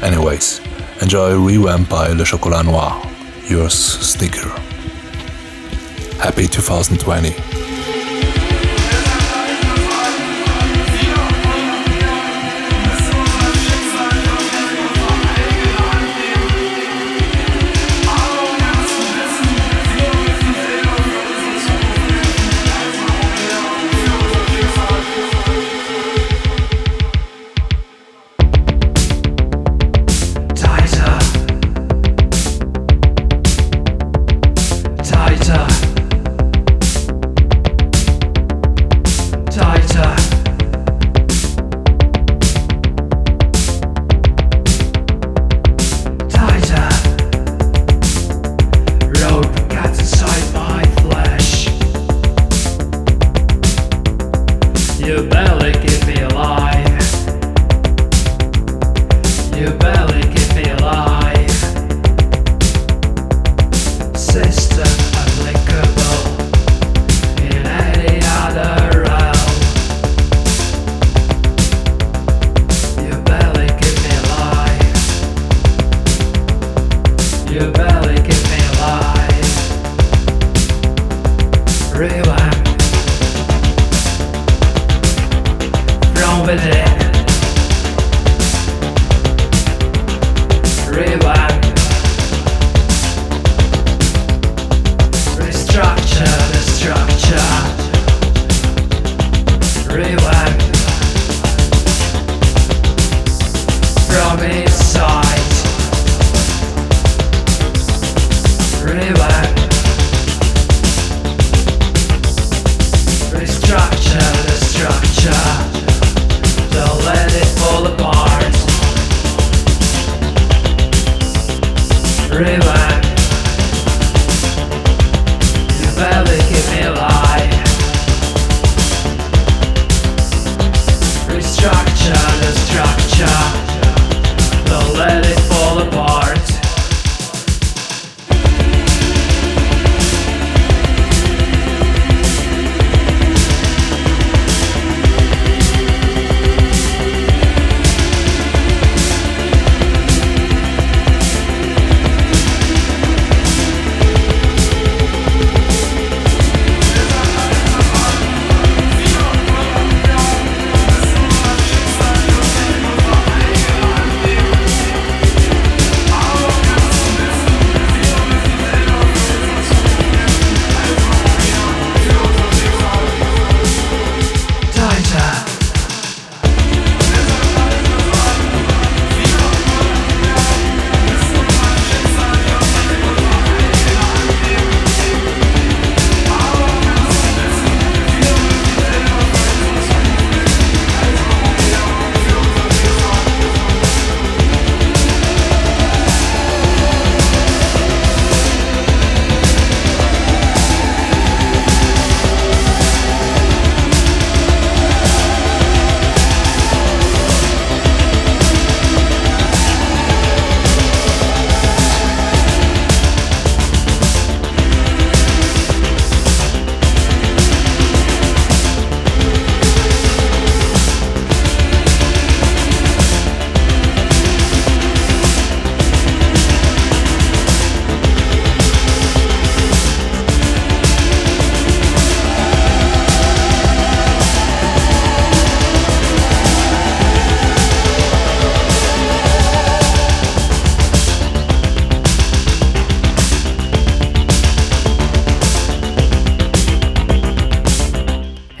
Anyways, 0.00 0.62
enjoy 1.02 1.38
Revamp 1.38 1.90
by 1.90 2.12
Le 2.12 2.24
Chocolat 2.24 2.64
Noir. 2.64 2.98
Yours, 3.46 3.74
Sneaker. 3.74 4.48
Happy 6.18 6.48
2020. 6.48 7.73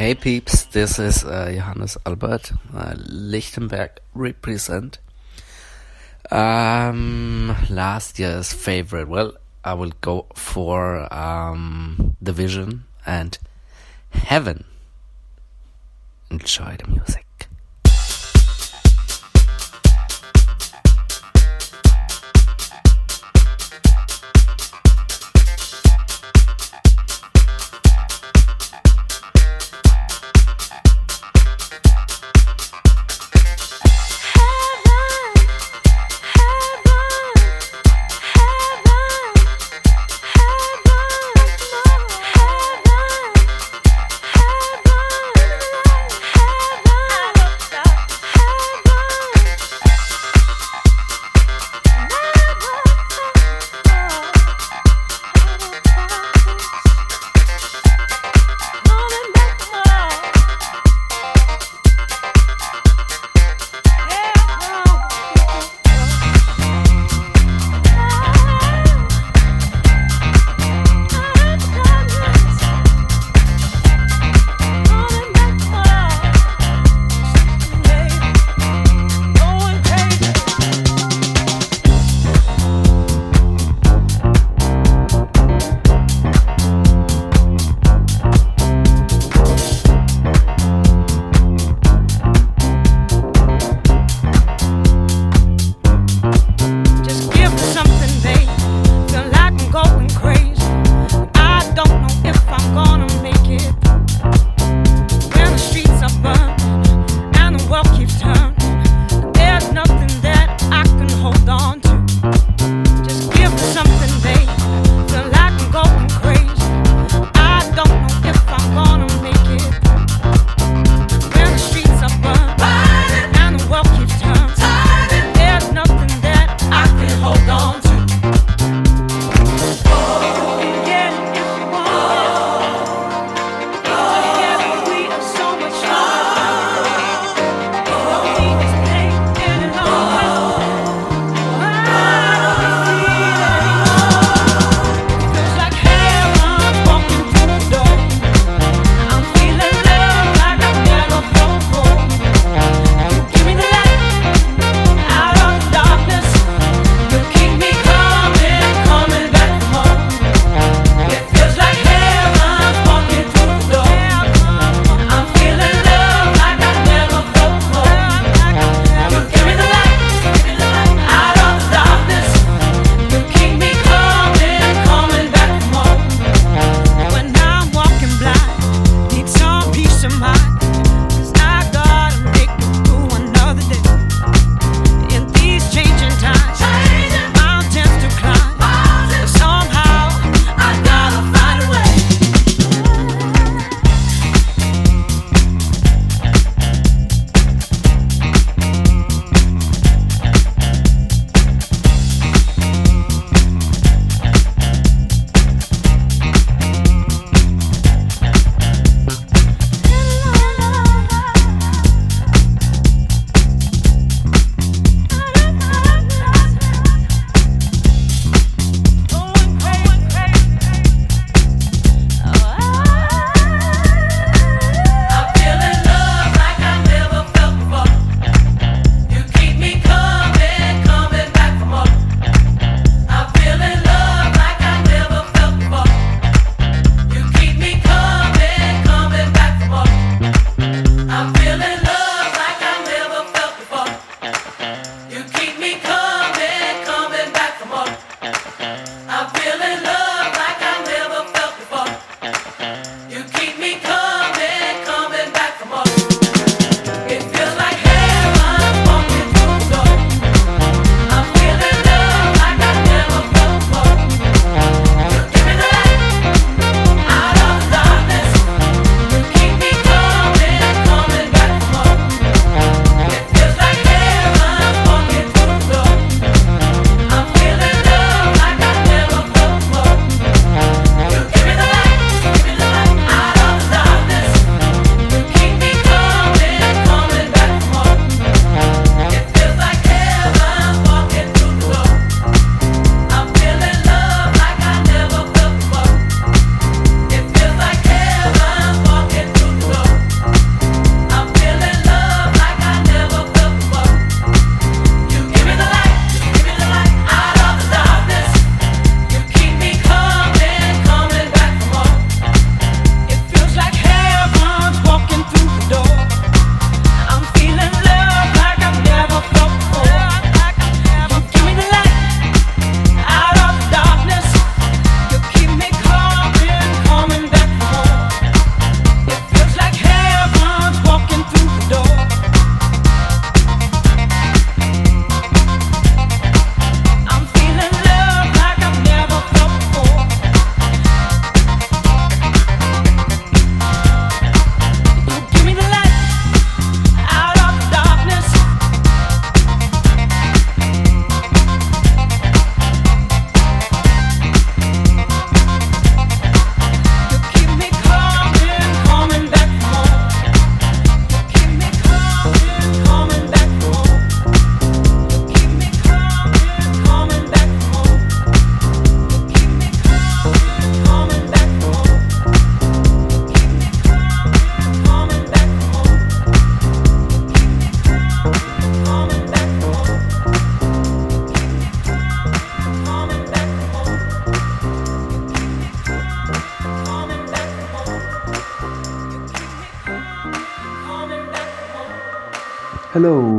Hey 0.04 0.14
peeps, 0.14 0.64
this 0.66 0.98
is 0.98 1.24
uh, 1.24 1.50
Johannes 1.50 1.96
Albert, 2.04 2.52
uh, 2.74 2.92
Lichtenberg 2.94 3.92
represent. 4.12 4.98
Um, 6.30 7.56
last 7.70 8.18
year's 8.18 8.52
favorite. 8.52 9.08
Well, 9.08 9.32
I 9.64 9.72
will 9.72 9.92
go 10.02 10.26
for 10.34 11.10
um, 11.10 12.16
The 12.20 12.34
Vision 12.34 12.84
and 13.06 13.38
Heaven. 14.10 14.64
Enjoy 16.30 16.76
the 16.78 16.86
music. 16.86 17.23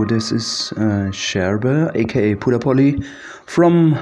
This 0.08 0.32
is 0.32 0.72
uh, 0.78 1.10
Sherbe, 1.12 1.96
aka 1.96 2.36
Pudapolly, 2.36 3.04
from 3.46 3.94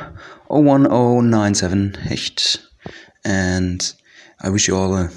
01097 0.49 1.93
Hecht. 1.93 2.57
And 3.23 3.93
I 4.41 4.49
wish 4.49 4.67
you 4.67 4.75
all 4.75 4.95
a 4.95 5.09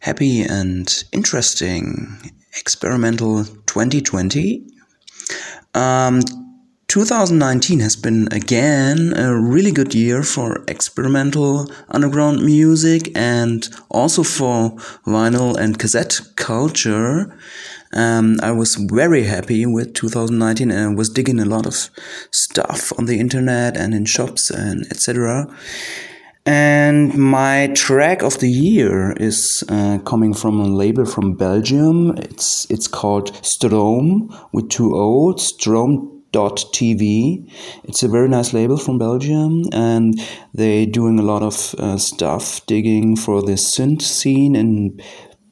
happy 0.00 0.42
and 0.42 1.04
interesting 1.12 2.32
experimental 2.58 3.44
2020. 3.44 4.66
Um, 5.74 6.20
2019 6.88 7.78
has 7.78 7.94
been 7.94 8.26
again 8.32 9.12
a 9.16 9.38
really 9.38 9.70
good 9.70 9.94
year 9.94 10.24
for 10.24 10.64
experimental 10.66 11.70
underground 11.88 12.44
music 12.44 13.12
and 13.16 13.68
also 13.90 14.24
for 14.24 14.70
vinyl 15.06 15.56
and 15.56 15.78
cassette 15.78 16.20
culture. 16.34 17.32
Um, 17.92 18.38
I 18.42 18.52
was 18.52 18.76
very 18.76 19.24
happy 19.24 19.66
with 19.66 19.94
2019 19.94 20.70
and 20.70 20.96
was 20.96 21.08
digging 21.10 21.40
a 21.40 21.44
lot 21.44 21.66
of 21.66 21.90
stuff 22.30 22.92
on 22.98 23.06
the 23.06 23.18
internet 23.18 23.76
and 23.76 23.94
in 23.94 24.04
shops 24.04 24.50
and 24.50 24.86
etc. 24.90 25.48
And 26.46 27.14
my 27.18 27.70
track 27.74 28.22
of 28.22 28.38
the 28.38 28.48
year 28.48 29.12
is 29.12 29.62
uh, 29.68 29.98
coming 30.06 30.32
from 30.34 30.58
a 30.60 30.66
label 30.66 31.04
from 31.04 31.34
Belgium. 31.34 32.16
It's 32.16 32.66
it's 32.70 32.86
called 32.88 33.34
Stroom 33.44 34.34
with 34.52 34.70
two 34.70 34.94
O, 34.94 35.36
Stroom.tv. 35.36 36.22
It's 37.84 38.02
a 38.02 38.08
very 38.08 38.28
nice 38.28 38.54
label 38.54 38.78
from 38.78 38.98
Belgium, 38.98 39.64
and 39.72 40.18
they're 40.54 40.86
doing 40.86 41.18
a 41.18 41.24
lot 41.24 41.42
of 41.42 41.74
uh, 41.78 41.98
stuff, 41.98 42.64
digging 42.66 43.16
for 43.16 43.42
the 43.42 43.56
synth 43.56 44.02
scene 44.02 44.56
in 44.56 44.98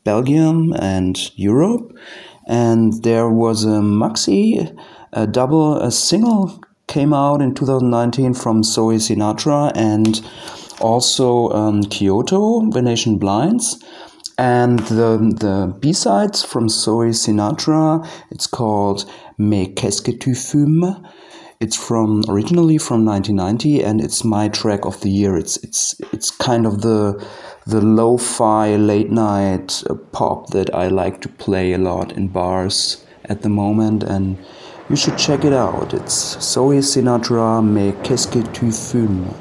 Belgium 0.04 0.72
and 0.72 1.30
Europe 1.36 1.92
and 2.48 3.04
there 3.04 3.28
was 3.28 3.64
a 3.64 3.80
maxi, 3.80 4.74
a 5.12 5.26
double, 5.26 5.76
a 5.76 5.92
single 5.92 6.60
came 6.88 7.12
out 7.12 7.42
in 7.42 7.54
2019 7.54 8.34
from 8.34 8.62
Zoe 8.62 8.96
Sinatra 8.96 9.70
and 9.76 10.20
also 10.80 11.50
um, 11.50 11.82
Kyoto, 11.84 12.68
Venetian 12.70 13.18
Blinds. 13.18 13.84
And 14.38 14.78
the, 14.80 15.18
the 15.18 15.76
B-sides 15.80 16.44
from 16.44 16.68
Zoe 16.68 17.10
Sinatra, 17.10 18.08
it's 18.30 18.46
called 18.46 19.04
Mais 19.36 19.68
qu'est-ce 19.74 20.00
que 20.00 20.12
tu 20.12 20.34
fumes? 20.34 20.96
It's 21.60 21.74
from 21.74 22.22
originally 22.28 22.78
from 22.78 23.04
1990, 23.04 23.82
and 23.82 24.00
it's 24.00 24.22
my 24.22 24.48
track 24.48 24.84
of 24.84 25.00
the 25.00 25.10
year. 25.10 25.36
It's 25.36 25.56
it's 25.56 26.00
it's 26.12 26.30
kind 26.30 26.64
of 26.64 26.82
the 26.82 27.20
the 27.66 27.80
lo-fi 27.80 28.76
late 28.76 29.10
night 29.10 29.82
uh, 29.90 29.94
pop 30.12 30.50
that 30.50 30.72
I 30.72 30.86
like 30.86 31.20
to 31.22 31.28
play 31.28 31.72
a 31.72 31.78
lot 31.78 32.12
in 32.12 32.28
bars 32.28 33.04
at 33.24 33.42
the 33.42 33.48
moment, 33.48 34.04
and 34.04 34.38
you 34.88 34.94
should 34.94 35.18
check 35.18 35.44
it 35.44 35.52
out. 35.52 35.92
It's 35.94 36.38
Zoe 36.40 36.80
Sinatra, 36.80 37.60
Mais 37.60 37.92
qu'est-ce 38.04 38.28
que 38.28 38.42
tu 38.52 38.70
fumes? 38.70 39.34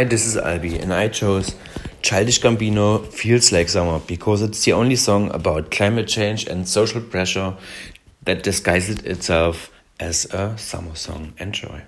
Hi, 0.00 0.04
this 0.04 0.24
is 0.24 0.38
Albi, 0.38 0.78
and 0.78 0.94
I 0.94 1.08
chose 1.08 1.54
Childish 2.00 2.40
Gambino 2.40 3.06
Feels 3.12 3.52
Like 3.52 3.68
Summer 3.68 4.00
because 4.06 4.40
it's 4.40 4.64
the 4.64 4.72
only 4.72 4.96
song 4.96 5.30
about 5.34 5.70
climate 5.70 6.08
change 6.08 6.46
and 6.46 6.66
social 6.66 7.02
pressure 7.02 7.54
that 8.22 8.42
disguises 8.42 9.00
itself 9.00 9.70
as 10.00 10.24
a 10.32 10.56
summer 10.56 10.94
song. 10.94 11.34
Enjoy. 11.36 11.82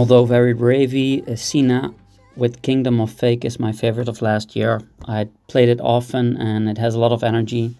Although 0.00 0.24
very 0.24 0.54
ravey, 0.54 1.28
uh, 1.28 1.36
Sina 1.36 1.92
with 2.34 2.62
Kingdom 2.62 3.02
of 3.02 3.10
Fake 3.10 3.44
is 3.44 3.60
my 3.60 3.70
favorite 3.70 4.08
of 4.08 4.22
last 4.22 4.56
year. 4.56 4.80
I 5.06 5.28
played 5.46 5.68
it 5.68 5.78
often 5.78 6.38
and 6.38 6.70
it 6.70 6.78
has 6.78 6.94
a 6.94 6.98
lot 6.98 7.12
of 7.12 7.22
energy. 7.22 7.76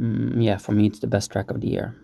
Mm, 0.00 0.42
yeah, 0.42 0.56
for 0.56 0.72
me, 0.72 0.86
it's 0.86 1.00
the 1.00 1.06
best 1.06 1.30
track 1.30 1.50
of 1.50 1.60
the 1.60 1.68
year. 1.68 1.94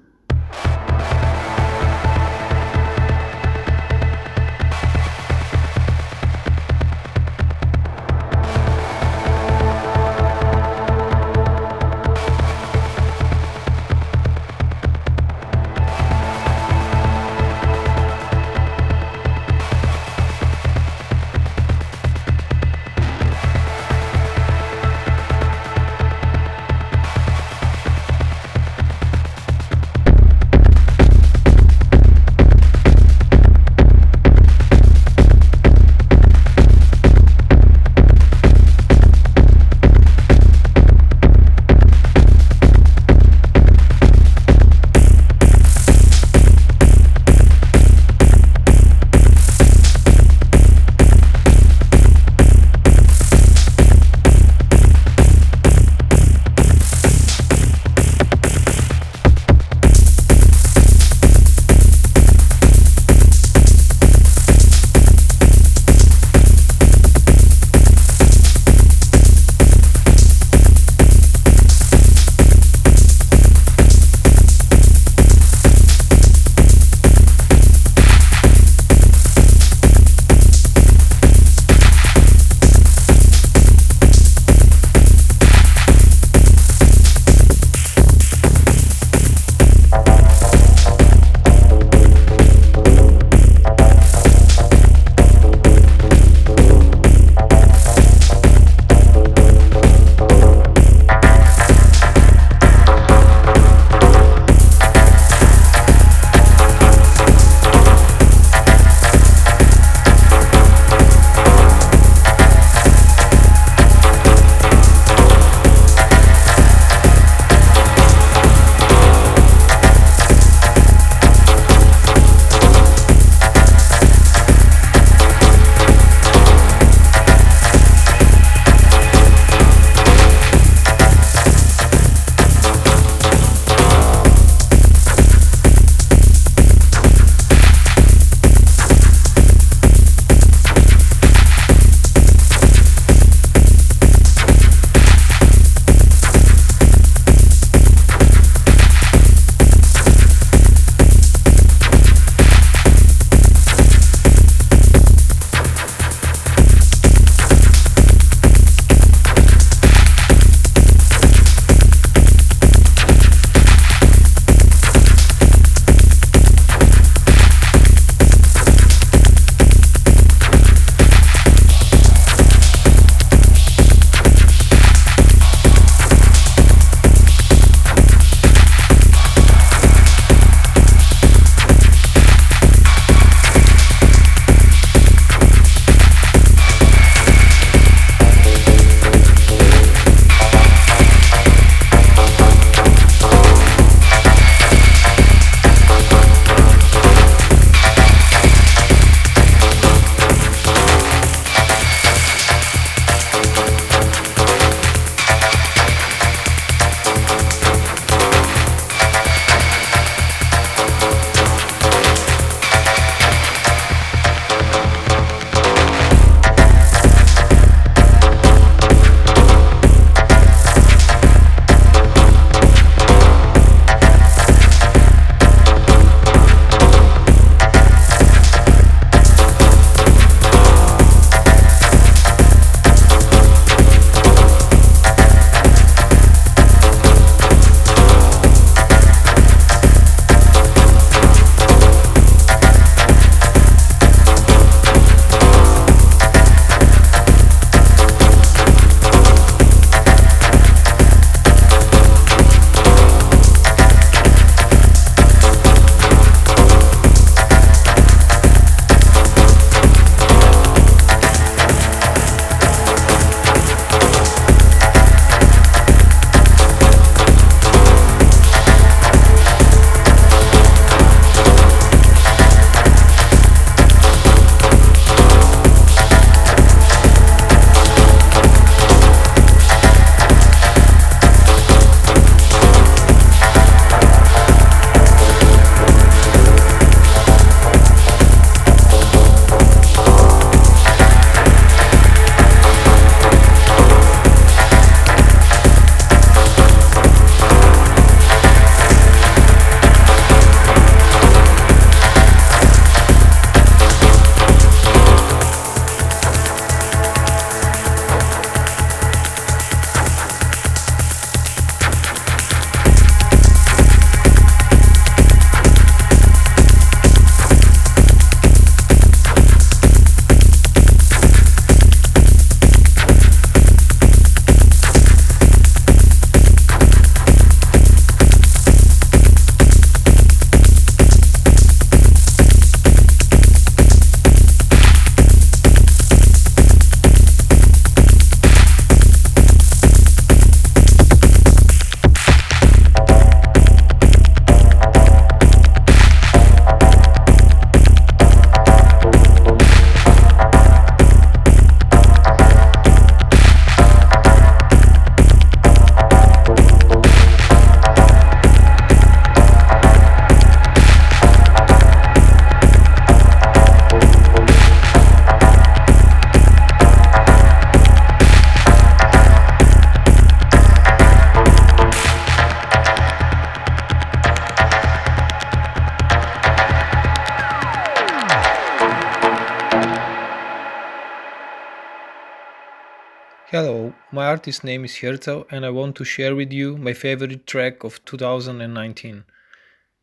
My 384.15 384.27
artist 384.27 384.63
name 384.63 384.85
is 384.85 384.99
Herzl 384.99 385.43
and 385.51 385.67
I 385.67 385.71
want 385.71 385.97
to 385.97 386.05
share 386.05 386.37
with 386.37 386.53
you 386.53 386.77
my 386.77 386.93
favorite 386.93 387.49
track 387.49 387.83
of 387.83 388.05
2019. 388.05 389.25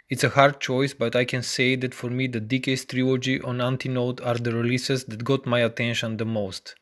It's 0.09 0.25
a 0.25 0.29
hard 0.29 0.59
choice, 0.59 0.93
but 0.93 1.15
I 1.15 1.23
can 1.23 1.41
say 1.41 1.77
that 1.77 1.93
for 1.93 2.09
me 2.09 2.27
the 2.27 2.41
Decades 2.41 2.83
trilogy 2.83 3.39
on 3.39 3.59
Antinote 3.59 4.19
are 4.25 4.35
the 4.35 4.51
releases 4.51 5.05
that 5.05 5.23
got 5.23 5.45
my 5.45 5.61
attention 5.61 6.17
the 6.17 6.25
most. 6.25 6.75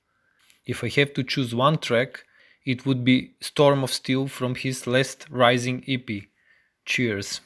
If 0.66 0.84
I 0.84 0.90
have 0.90 1.14
to 1.14 1.24
choose 1.24 1.54
one 1.54 1.78
track, 1.78 2.24
it 2.66 2.88
would 2.88 3.06
be 3.06 3.36
Storm 3.42 3.84
of 3.84 3.94
Steel 3.94 4.28
from 4.28 4.56
his 4.56 4.88
last 4.88 5.28
Rising 5.30 5.84
EP. 5.88 6.24
Cheers. 6.86 7.42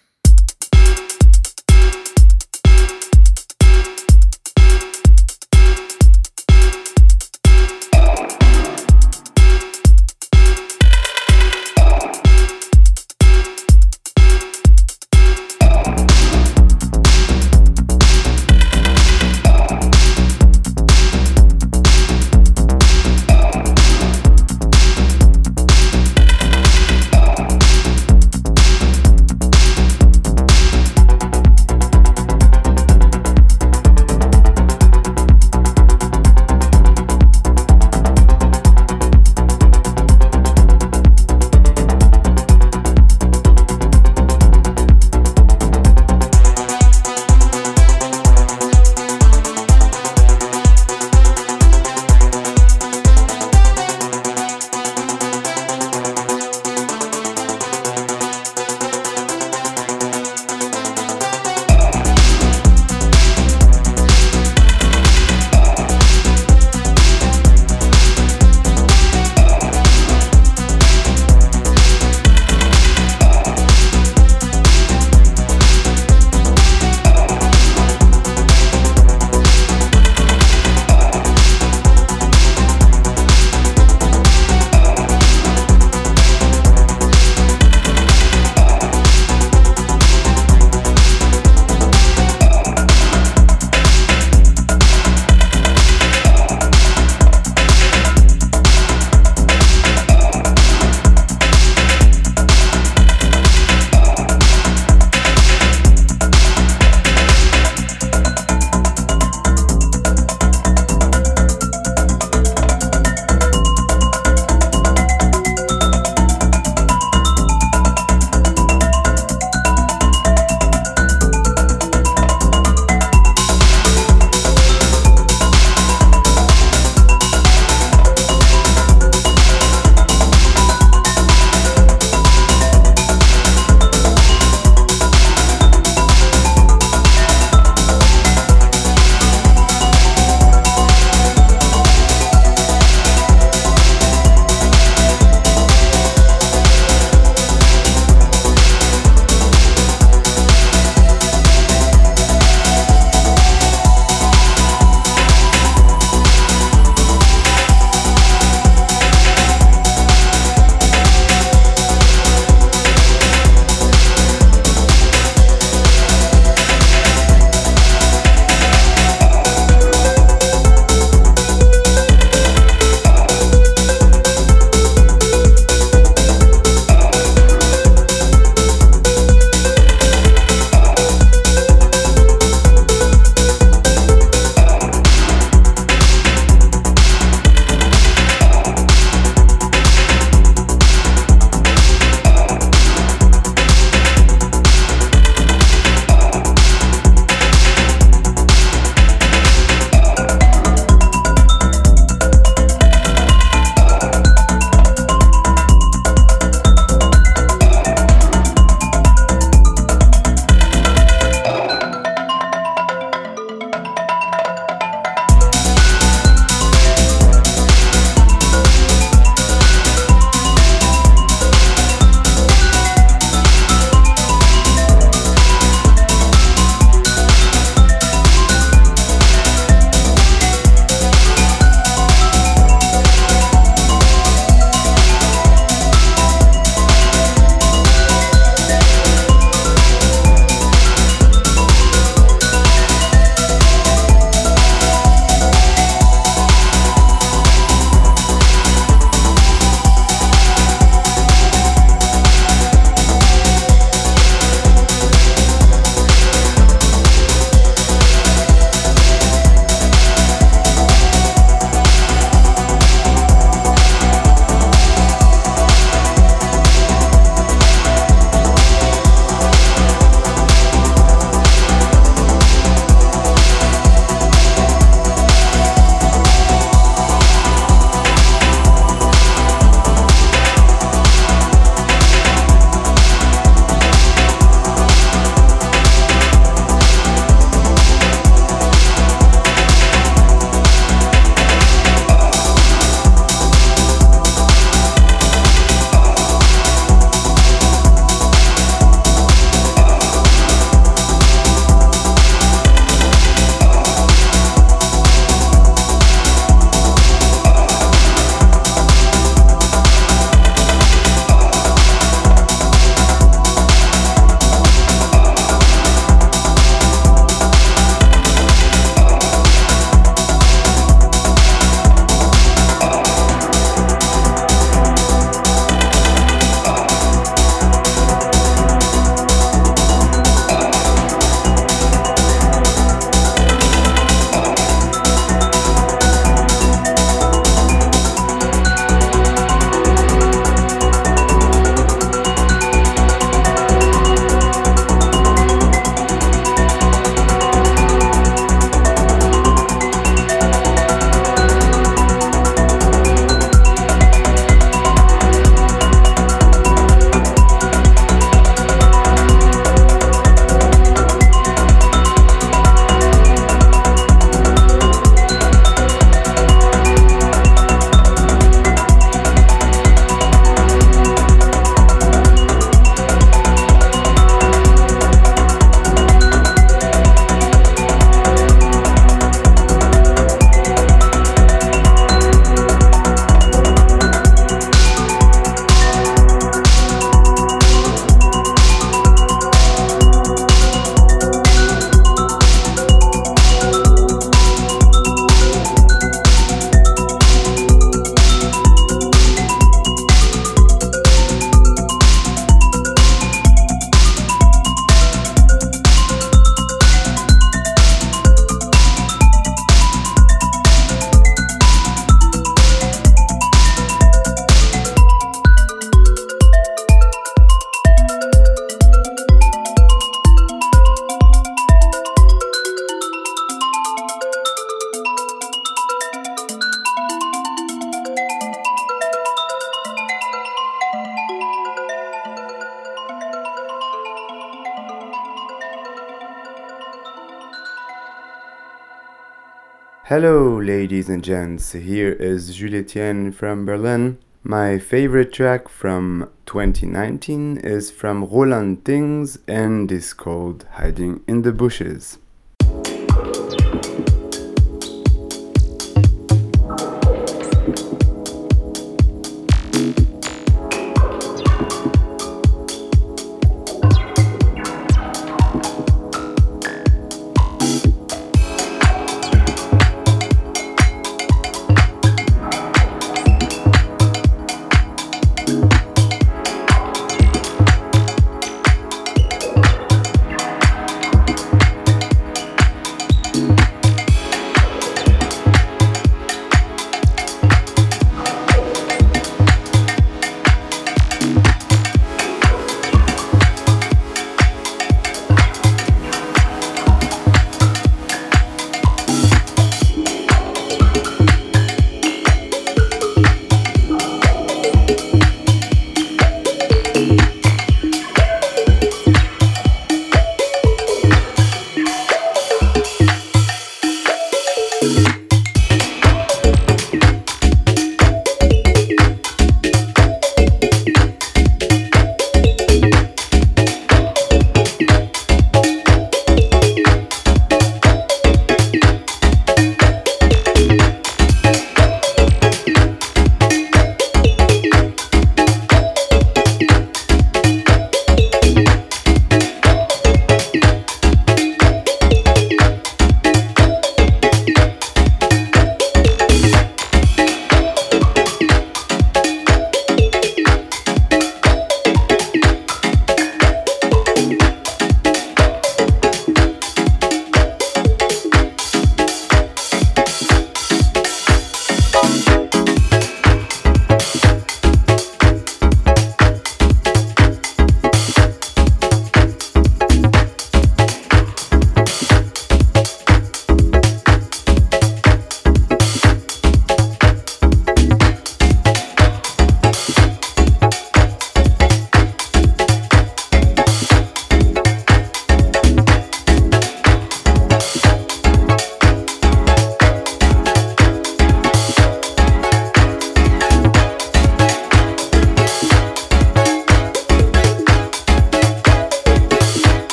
Hello, 440.15 440.61
ladies 440.61 441.09
and 441.09 441.23
gents. 441.23 441.71
Here 441.71 442.11
is 442.11 442.55
Jules 442.55 442.75
Etienne 442.75 443.31
from 443.31 443.65
Berlin. 443.65 444.19
My 444.43 444.77
favorite 444.77 445.33
track 445.33 445.67
from 445.67 446.29
2019 446.45 447.57
is 447.57 447.89
from 447.89 448.25
Roland 448.25 448.85
Things 448.85 449.39
and 449.47 449.91
is 449.91 450.13
called 450.13 450.67
Hiding 450.73 451.23
in 451.27 451.41
the 451.41 451.51
Bushes. 451.51 452.19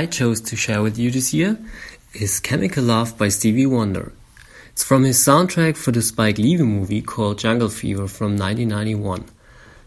I 0.00 0.06
chose 0.06 0.40
to 0.40 0.56
share 0.56 0.80
with 0.80 0.98
you 0.98 1.10
this 1.10 1.34
year 1.34 1.58
is 2.14 2.40
Chemical 2.40 2.82
Love 2.82 3.18
by 3.18 3.28
Stevie 3.28 3.66
Wonder. 3.66 4.14
It's 4.70 4.82
from 4.82 5.04
his 5.04 5.18
soundtrack 5.18 5.76
for 5.76 5.92
the 5.92 6.00
Spike 6.00 6.38
Lee 6.38 6.56
movie 6.56 7.02
called 7.02 7.38
Jungle 7.38 7.68
Fever 7.68 8.08
from 8.08 8.38
1991. 8.38 9.26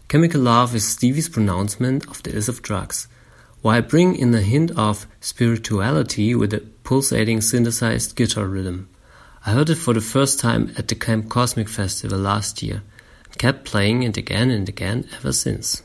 Chemical 0.06 0.42
Love 0.42 0.72
is 0.76 0.86
Stevie's 0.86 1.28
pronouncement 1.28 2.06
of 2.06 2.22
the 2.22 2.32
ills 2.32 2.48
of 2.48 2.62
drugs, 2.62 3.08
while 3.60 3.82
bringing 3.82 4.14
in 4.14 4.32
a 4.32 4.40
hint 4.40 4.70
of 4.76 5.08
spirituality 5.18 6.32
with 6.32 6.54
a 6.54 6.60
pulsating 6.84 7.40
synthesized 7.40 8.14
guitar 8.14 8.46
rhythm. 8.46 8.88
I 9.44 9.50
heard 9.50 9.68
it 9.68 9.78
for 9.78 9.94
the 9.94 10.00
first 10.00 10.38
time 10.38 10.72
at 10.78 10.86
the 10.86 10.94
Camp 10.94 11.28
Cosmic 11.28 11.68
Festival 11.68 12.20
last 12.20 12.62
year 12.62 12.84
and 13.24 13.36
kept 13.38 13.64
playing 13.64 14.04
it 14.04 14.16
again 14.16 14.52
and 14.52 14.68
again 14.68 15.08
ever 15.16 15.32
since. 15.32 15.82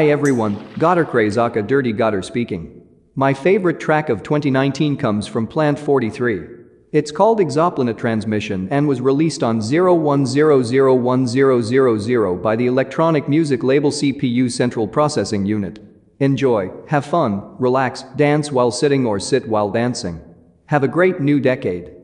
Hi 0.00 0.08
everyone, 0.08 0.56
Gotter 0.76 1.04
Krayzaka 1.04 1.66
Dirty 1.66 1.92
Gotter 1.92 2.24
speaking. 2.24 2.80
My 3.16 3.34
favorite 3.34 3.78
track 3.78 4.08
of 4.08 4.22
2019 4.22 4.96
comes 4.96 5.26
from 5.26 5.46
Plant 5.46 5.78
43. 5.78 6.40
It's 6.90 7.10
called 7.10 7.38
Exoplanet 7.38 7.98
Transmission 7.98 8.66
and 8.70 8.88
was 8.88 9.02
released 9.02 9.42
on 9.42 9.60
01001000 9.60 12.42
by 12.42 12.56
the 12.56 12.66
electronic 12.66 13.28
music 13.28 13.62
label 13.62 13.90
CPU 13.90 14.50
Central 14.50 14.88
Processing 14.88 15.44
Unit. 15.44 15.78
Enjoy, 16.18 16.70
have 16.88 17.04
fun, 17.04 17.54
relax, 17.58 18.04
dance 18.16 18.50
while 18.50 18.70
sitting 18.70 19.04
or 19.04 19.20
sit 19.20 19.46
while 19.46 19.68
dancing. 19.68 20.22
Have 20.68 20.82
a 20.82 20.88
great 20.88 21.20
new 21.20 21.40
decade. 21.40 21.99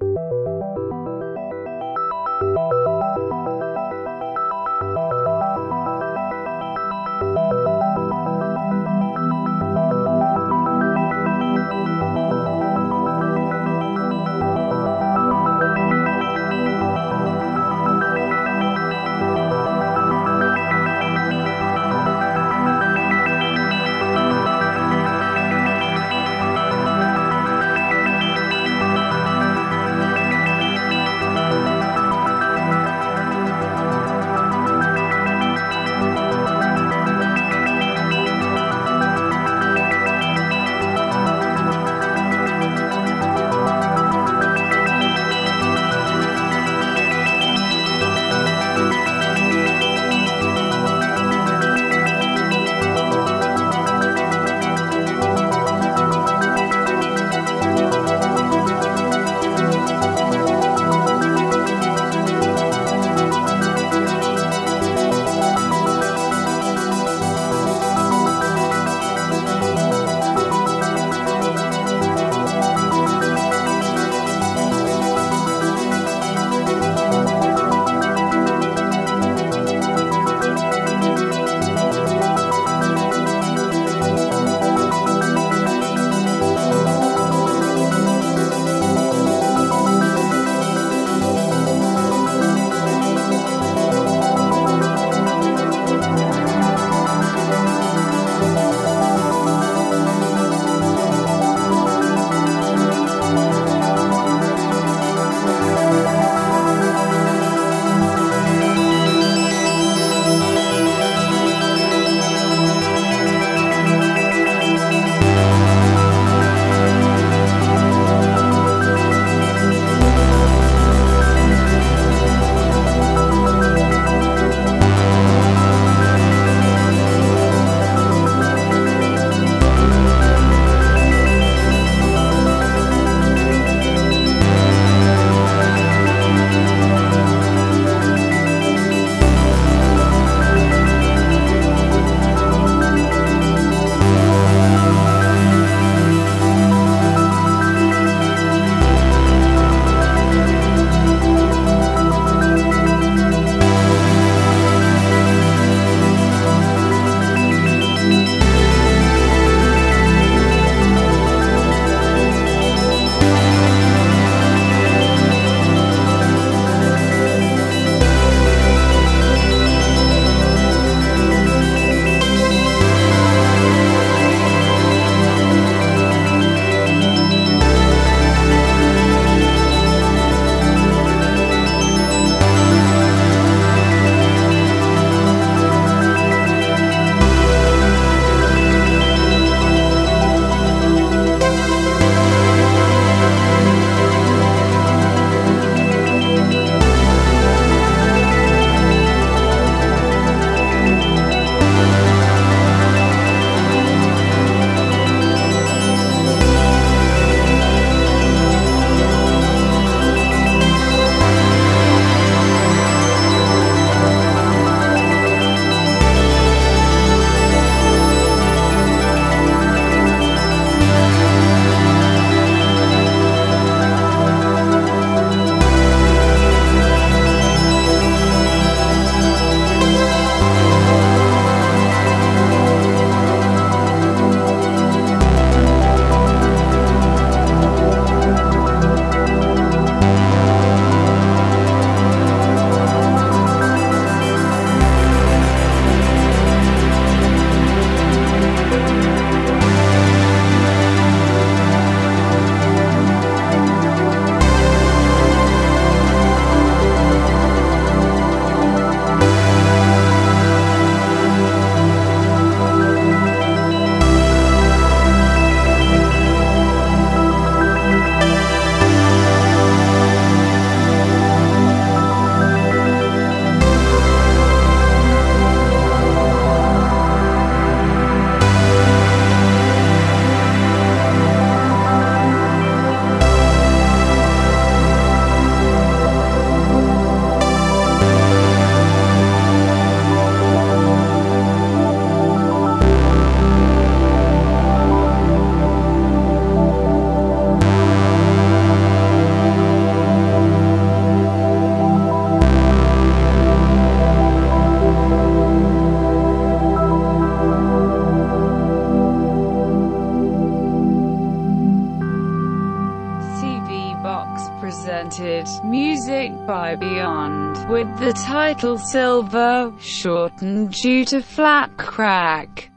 with 317.77 317.99
the 317.99 318.13
title 318.15 318.79
Silver, 318.79 319.71
shortened 319.79 320.73
due 320.73 321.05
to 321.05 321.21
flat 321.21 321.77
crack. 321.77 322.71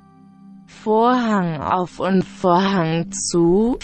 Vorhang 0.68 1.62
auf 1.62 2.02
und 2.02 2.26
Vorhang 2.26 3.10
zu. 3.10 3.78